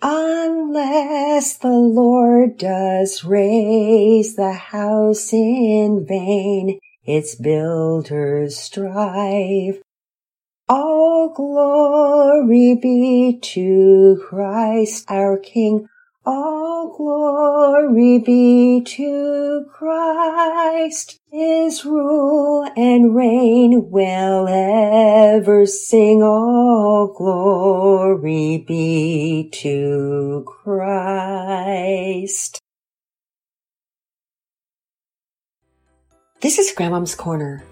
unless 0.00 1.58
the 1.58 1.68
Lord 1.68 2.56
does 2.56 3.24
raise 3.24 4.36
the 4.36 4.52
house 4.52 5.32
in 5.32 6.06
vain, 6.08 6.80
its 7.04 7.34
builders 7.34 8.56
strive. 8.56 9.82
All 10.68 11.34
glory 11.34 12.78
be 12.80 13.38
to 13.42 14.24
Christ 14.26 15.04
our 15.10 15.36
King. 15.36 15.88
All 16.24 16.96
glory 16.96 18.20
be 18.20 18.80
to 18.80 19.66
Christ. 19.70 21.18
His 21.30 21.84
rule 21.84 22.66
and 22.76 23.14
reign 23.14 23.90
will 23.90 24.46
ever 24.48 25.66
sing. 25.66 26.22
All 26.22 27.08
glory 27.08 28.64
be 28.66 29.50
to 29.52 30.44
Christ. 30.46 32.61
This 36.42 36.58
is 36.58 36.72
Grandmom's 36.72 37.14
Corner. 37.14 37.62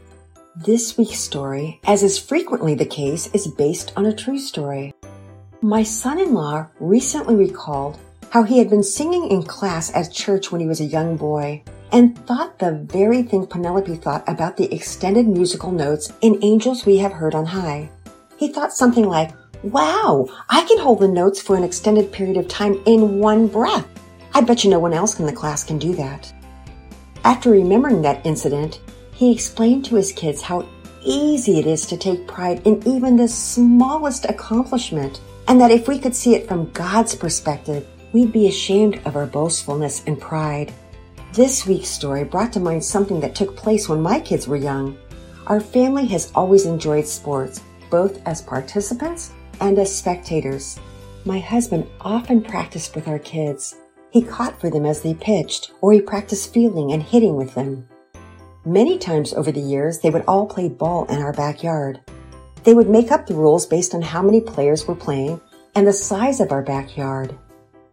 This 0.54 0.96
week's 0.96 1.18
story, 1.18 1.80
as 1.82 2.04
is 2.04 2.20
frequently 2.20 2.76
the 2.76 2.86
case, 2.86 3.26
is 3.34 3.48
based 3.48 3.92
on 3.96 4.06
a 4.06 4.14
true 4.14 4.38
story. 4.38 4.94
My 5.60 5.82
son-in-law 5.82 6.68
recently 6.78 7.34
recalled 7.34 7.98
how 8.30 8.44
he 8.44 8.58
had 8.58 8.70
been 8.70 8.84
singing 8.84 9.28
in 9.28 9.42
class 9.42 9.92
at 9.92 10.12
church 10.12 10.52
when 10.52 10.60
he 10.60 10.68
was 10.68 10.80
a 10.80 10.84
young 10.84 11.16
boy 11.16 11.64
and 11.90 12.16
thought 12.28 12.60
the 12.60 12.86
very 12.86 13.24
thing 13.24 13.44
Penelope 13.44 13.96
thought 13.96 14.22
about 14.28 14.56
the 14.56 14.72
extended 14.72 15.26
musical 15.26 15.72
notes 15.72 16.12
in 16.20 16.38
Angels 16.40 16.86
We 16.86 16.98
Have 16.98 17.14
Heard 17.14 17.34
on 17.34 17.46
High. 17.46 17.90
He 18.36 18.52
thought 18.52 18.72
something 18.72 19.08
like, 19.08 19.32
Wow, 19.64 20.28
I 20.48 20.62
can 20.62 20.78
hold 20.78 21.00
the 21.00 21.08
notes 21.08 21.42
for 21.42 21.56
an 21.56 21.64
extended 21.64 22.12
period 22.12 22.36
of 22.36 22.46
time 22.46 22.80
in 22.86 23.18
one 23.18 23.48
breath. 23.48 23.88
I 24.32 24.42
bet 24.42 24.62
you 24.62 24.70
no 24.70 24.78
one 24.78 24.94
else 24.94 25.18
in 25.18 25.26
the 25.26 25.32
class 25.32 25.64
can 25.64 25.80
do 25.80 25.92
that. 25.96 26.32
After 27.24 27.50
remembering 27.50 28.02
that 28.02 28.24
incident, 28.24 28.80
he 29.12 29.32
explained 29.32 29.84
to 29.86 29.96
his 29.96 30.12
kids 30.12 30.40
how 30.40 30.66
easy 31.02 31.58
it 31.58 31.66
is 31.66 31.86
to 31.86 31.96
take 31.96 32.26
pride 32.26 32.66
in 32.66 32.86
even 32.86 33.16
the 33.16 33.28
smallest 33.28 34.24
accomplishment, 34.24 35.20
and 35.46 35.60
that 35.60 35.70
if 35.70 35.88
we 35.88 35.98
could 35.98 36.14
see 36.14 36.34
it 36.34 36.48
from 36.48 36.70
God's 36.72 37.14
perspective, 37.14 37.86
we'd 38.12 38.32
be 38.32 38.48
ashamed 38.48 39.00
of 39.04 39.16
our 39.16 39.26
boastfulness 39.26 40.02
and 40.06 40.20
pride. 40.20 40.72
This 41.32 41.66
week's 41.66 41.88
story 41.88 42.24
brought 42.24 42.52
to 42.54 42.60
mind 42.60 42.84
something 42.84 43.20
that 43.20 43.34
took 43.34 43.54
place 43.56 43.88
when 43.88 44.00
my 44.00 44.18
kids 44.18 44.48
were 44.48 44.56
young. 44.56 44.96
Our 45.46 45.60
family 45.60 46.06
has 46.06 46.32
always 46.34 46.66
enjoyed 46.66 47.06
sports, 47.06 47.60
both 47.90 48.20
as 48.26 48.40
participants 48.40 49.32
and 49.60 49.78
as 49.78 49.94
spectators. 49.94 50.78
My 51.24 51.38
husband 51.38 51.86
often 52.00 52.42
practiced 52.42 52.94
with 52.94 53.08
our 53.08 53.18
kids, 53.18 53.76
he 54.10 54.22
caught 54.22 54.60
for 54.60 54.70
them 54.70 54.84
as 54.84 55.02
they 55.02 55.14
pitched, 55.14 55.72
or 55.80 55.92
he 55.92 56.00
practiced 56.00 56.52
fielding 56.52 56.92
and 56.92 57.02
hitting 57.02 57.36
with 57.36 57.54
them. 57.54 57.88
Many 58.64 58.98
times 58.98 59.32
over 59.32 59.50
the 59.50 59.60
years, 59.60 60.00
they 60.00 60.10
would 60.10 60.24
all 60.26 60.46
play 60.46 60.68
ball 60.68 61.06
in 61.06 61.22
our 61.22 61.32
backyard. 61.32 62.00
They 62.64 62.74
would 62.74 62.90
make 62.90 63.10
up 63.10 63.26
the 63.26 63.34
rules 63.34 63.66
based 63.66 63.94
on 63.94 64.02
how 64.02 64.22
many 64.22 64.40
players 64.40 64.86
were 64.86 64.94
playing 64.94 65.40
and 65.74 65.86
the 65.86 65.92
size 65.92 66.40
of 66.40 66.52
our 66.52 66.62
backyard. 66.62 67.38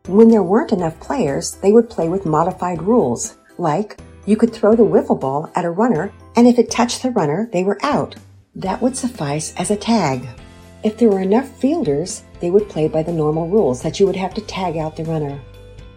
When 0.08 0.30
there 0.30 0.43
weren't 0.43 0.71
enough 0.71 0.99
players, 0.99 1.56
they 1.62 1.71
would 1.71 1.89
play 1.89 2.10
with 2.10 2.25
modified 2.25 2.82
rules, 2.82 3.38
like 3.58 3.99
you 4.25 4.36
could 4.36 4.53
throw 4.53 4.75
the 4.75 4.84
wiffle 4.84 5.19
ball 5.19 5.51
at 5.56 5.65
a 5.65 5.69
runner, 5.69 6.12
and 6.36 6.47
if 6.47 6.60
it 6.60 6.69
touched 6.69 7.01
the 7.01 7.12
runner, 7.12 7.49
they 7.53 7.63
were 7.63 7.77
out. 7.82 8.15
That 8.56 8.82
would 8.82 8.97
suffice 8.97 9.53
as 9.56 9.71
a 9.71 9.77
tag. 9.77 10.27
If 10.84 10.97
there 10.97 11.10
were 11.10 11.21
enough 11.21 11.47
fielders, 11.60 12.23
they 12.39 12.51
would 12.51 12.69
play 12.69 12.88
by 12.88 13.03
the 13.03 13.13
normal 13.13 13.47
rules 13.47 13.82
that 13.84 13.99
you 13.99 14.06
would 14.06 14.15
have 14.15 14.34
to 14.34 14.41
tag 14.41 14.77
out 14.77 14.95
the 14.95 15.06
runner. 15.06 15.39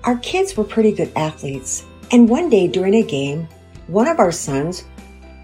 Our 0.05 0.17
kids 0.19 0.57
were 0.57 0.65
pretty 0.65 0.93
good 0.93 1.13
athletes, 1.15 1.85
and 2.11 2.29
one 2.29 2.49
day 2.49 2.67
during 2.69 2.95
a 2.95 3.03
game, 3.03 3.47
one 3.87 4.09
of 4.09 4.19
our 4.19 4.33
sons, 4.33 4.85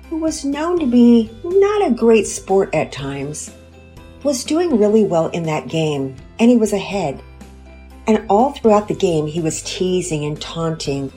who 0.09 0.17
was 0.17 0.45
known 0.45 0.79
to 0.81 0.87
be 0.87 1.31
not 1.45 1.87
a 1.87 1.95
great 1.95 2.27
sport 2.27 2.75
at 2.75 2.91
times, 2.91 3.53
was 4.23 4.45
doing 4.45 4.79
really 4.79 5.05
well 5.05 5.29
in 5.29 5.43
that 5.45 5.69
game, 5.69 6.17
and 6.39 6.51
he 6.51 6.57
was 6.57 6.73
ahead. 6.73 7.23
And 8.07 8.25
all 8.31 8.53
throughout 8.53 8.89
the 8.89 8.95
game, 8.95 9.27
he 9.27 9.41
was 9.41 9.63
teasing 9.63 10.25
and 10.25 10.41
taunting. 10.41 11.13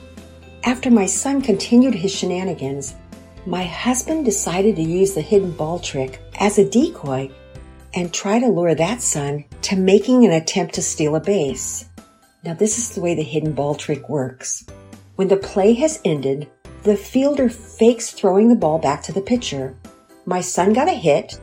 After 0.65 0.91
my 0.91 1.05
son 1.05 1.41
continued 1.41 1.95
his 1.95 2.13
shenanigans, 2.13 2.95
my 3.45 3.63
husband 3.63 4.25
decided 4.25 4.75
to 4.75 4.81
use 4.81 5.13
the 5.13 5.21
hidden 5.21 5.51
ball 5.51 5.79
trick 5.79 6.21
as 6.39 6.57
a 6.57 6.69
decoy 6.69 7.31
and 7.93 8.13
try 8.13 8.39
to 8.39 8.47
lure 8.47 8.75
that 8.75 9.01
son 9.01 9.45
to 9.61 9.75
making 9.75 10.25
an 10.25 10.31
attempt 10.31 10.75
to 10.75 10.81
steal 10.81 11.15
a 11.15 11.19
base. 11.19 11.85
Now, 12.41 12.53
this 12.53 12.77
is 12.77 12.91
the 12.91 13.01
way 13.01 13.15
the 13.15 13.23
hidden 13.23 13.51
ball 13.51 13.75
trick 13.75 14.07
works. 14.07 14.65
When 15.17 15.27
the 15.27 15.35
play 15.35 15.73
has 15.73 15.99
ended, 16.05 16.49
the 16.83 16.95
fielder 16.95 17.49
fakes 17.49 18.11
throwing 18.11 18.47
the 18.47 18.55
ball 18.55 18.79
back 18.79 19.03
to 19.03 19.11
the 19.11 19.21
pitcher. 19.21 19.75
My 20.25 20.39
son 20.39 20.71
got 20.71 20.87
a 20.87 20.93
hit, 20.93 21.37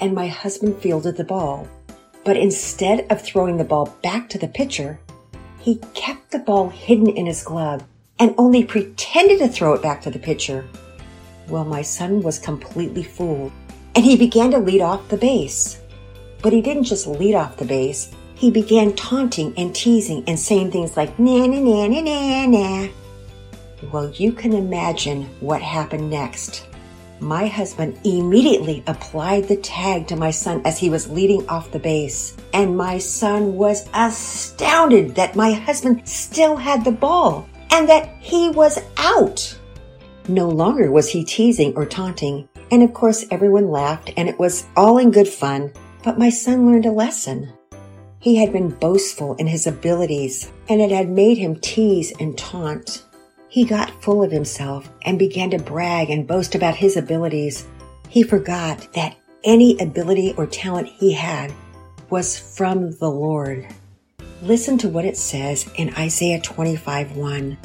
and 0.00 0.12
my 0.12 0.26
husband 0.26 0.78
fielded 0.78 1.16
the 1.16 1.22
ball. 1.24 1.68
But 2.24 2.36
instead 2.36 3.06
of 3.10 3.22
throwing 3.22 3.58
the 3.58 3.64
ball 3.64 3.96
back 4.02 4.28
to 4.30 4.38
the 4.38 4.48
pitcher, 4.48 4.98
he 5.60 5.76
kept 5.94 6.32
the 6.32 6.40
ball 6.40 6.68
hidden 6.68 7.08
in 7.08 7.26
his 7.26 7.44
glove 7.44 7.84
and 8.18 8.34
only 8.36 8.64
pretended 8.64 9.38
to 9.38 9.48
throw 9.48 9.74
it 9.74 9.82
back 9.82 10.02
to 10.02 10.10
the 10.10 10.18
pitcher. 10.18 10.66
Well, 11.48 11.64
my 11.64 11.82
son 11.82 12.22
was 12.22 12.40
completely 12.40 13.04
fooled, 13.04 13.52
and 13.94 14.04
he 14.04 14.16
began 14.16 14.50
to 14.50 14.58
lead 14.58 14.80
off 14.80 15.08
the 15.08 15.16
base. 15.16 15.80
But 16.42 16.52
he 16.52 16.60
didn't 16.60 16.84
just 16.84 17.06
lead 17.06 17.36
off 17.36 17.56
the 17.56 17.64
base, 17.64 18.12
he 18.40 18.50
began 18.50 18.94
taunting 18.94 19.52
and 19.58 19.74
teasing 19.74 20.24
and 20.26 20.40
saying 20.40 20.70
things 20.70 20.96
like, 20.96 21.18
na 21.18 21.44
na 21.44 21.60
na 21.60 21.86
na 21.88 22.00
na 22.00 22.46
na. 22.46 22.88
Well, 23.92 24.10
you 24.12 24.32
can 24.32 24.54
imagine 24.54 25.24
what 25.40 25.60
happened 25.60 26.08
next. 26.08 26.66
My 27.20 27.46
husband 27.46 28.00
immediately 28.02 28.82
applied 28.86 29.46
the 29.46 29.58
tag 29.58 30.08
to 30.08 30.16
my 30.16 30.30
son 30.30 30.62
as 30.64 30.78
he 30.78 30.88
was 30.88 31.10
leading 31.10 31.46
off 31.50 31.70
the 31.70 31.78
base. 31.78 32.34
And 32.54 32.78
my 32.78 32.96
son 32.96 33.56
was 33.56 33.86
astounded 33.92 35.14
that 35.16 35.36
my 35.36 35.52
husband 35.52 36.08
still 36.08 36.56
had 36.56 36.82
the 36.82 36.92
ball 36.92 37.46
and 37.70 37.86
that 37.90 38.08
he 38.20 38.48
was 38.48 38.78
out. 38.96 39.54
No 40.28 40.48
longer 40.48 40.90
was 40.90 41.10
he 41.10 41.24
teasing 41.24 41.74
or 41.76 41.84
taunting. 41.84 42.48
And 42.70 42.82
of 42.82 42.94
course, 42.94 43.26
everyone 43.30 43.68
laughed 43.68 44.14
and 44.16 44.30
it 44.30 44.38
was 44.38 44.64
all 44.76 44.96
in 44.96 45.10
good 45.10 45.28
fun. 45.28 45.74
But 46.02 46.18
my 46.18 46.30
son 46.30 46.66
learned 46.66 46.86
a 46.86 46.90
lesson. 46.90 47.52
He 48.20 48.36
had 48.36 48.52
been 48.52 48.68
boastful 48.68 49.34
in 49.36 49.46
his 49.46 49.66
abilities, 49.66 50.52
and 50.68 50.78
it 50.78 50.90
had 50.90 51.08
made 51.08 51.38
him 51.38 51.56
tease 51.56 52.12
and 52.20 52.36
taunt. 52.36 53.02
He 53.48 53.64
got 53.64 54.02
full 54.02 54.22
of 54.22 54.30
himself 54.30 54.90
and 55.02 55.18
began 55.18 55.50
to 55.50 55.58
brag 55.58 56.10
and 56.10 56.26
boast 56.26 56.54
about 56.54 56.76
his 56.76 56.98
abilities. 56.98 57.66
He 58.10 58.22
forgot 58.22 58.86
that 58.92 59.16
any 59.42 59.78
ability 59.78 60.34
or 60.36 60.46
talent 60.46 60.88
he 60.88 61.14
had 61.14 61.50
was 62.10 62.38
from 62.38 62.90
the 62.92 63.10
Lord. 63.10 63.66
listen 64.42 64.76
to 64.78 64.88
what 64.88 65.04
it 65.04 65.16
says 65.16 65.68
in 65.76 65.94
Isaiah 65.94 66.40
25 66.40 67.16
1. 67.16 67.58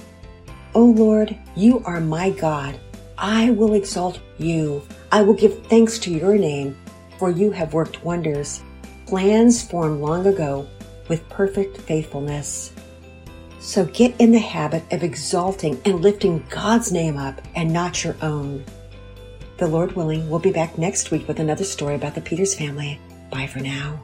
O 0.73 0.85
Lord, 0.85 1.37
you 1.55 1.83
are 1.85 1.99
my 1.99 2.29
God. 2.29 2.79
I 3.17 3.51
will 3.51 3.73
exalt 3.73 4.19
you. 4.37 4.83
I 5.11 5.21
will 5.21 5.33
give 5.33 5.65
thanks 5.67 5.99
to 5.99 6.11
your 6.11 6.37
name, 6.37 6.77
for 7.17 7.29
you 7.29 7.51
have 7.51 7.73
worked 7.73 8.03
wonders, 8.03 8.61
plans 9.05 9.61
formed 9.61 10.01
long 10.01 10.27
ago 10.27 10.67
with 11.07 11.27
perfect 11.29 11.77
faithfulness. 11.77 12.73
So 13.59 13.85
get 13.85 14.19
in 14.19 14.31
the 14.31 14.39
habit 14.39 14.83
of 14.91 15.03
exalting 15.03 15.81
and 15.85 16.01
lifting 16.01 16.45
God's 16.49 16.91
name 16.91 17.17
up 17.17 17.41
and 17.55 17.73
not 17.73 18.03
your 18.03 18.15
own. 18.21 18.63
The 19.57 19.67
Lord 19.67 19.93
willing, 19.93 20.29
we'll 20.29 20.39
be 20.39 20.51
back 20.51 20.77
next 20.77 21.11
week 21.11 21.27
with 21.27 21.39
another 21.39 21.63
story 21.63 21.95
about 21.95 22.13
the 22.13 22.21
Peters 22.21 22.53
family. 22.53 22.99
Bye 23.31 23.47
for 23.47 23.59
now. 23.59 23.99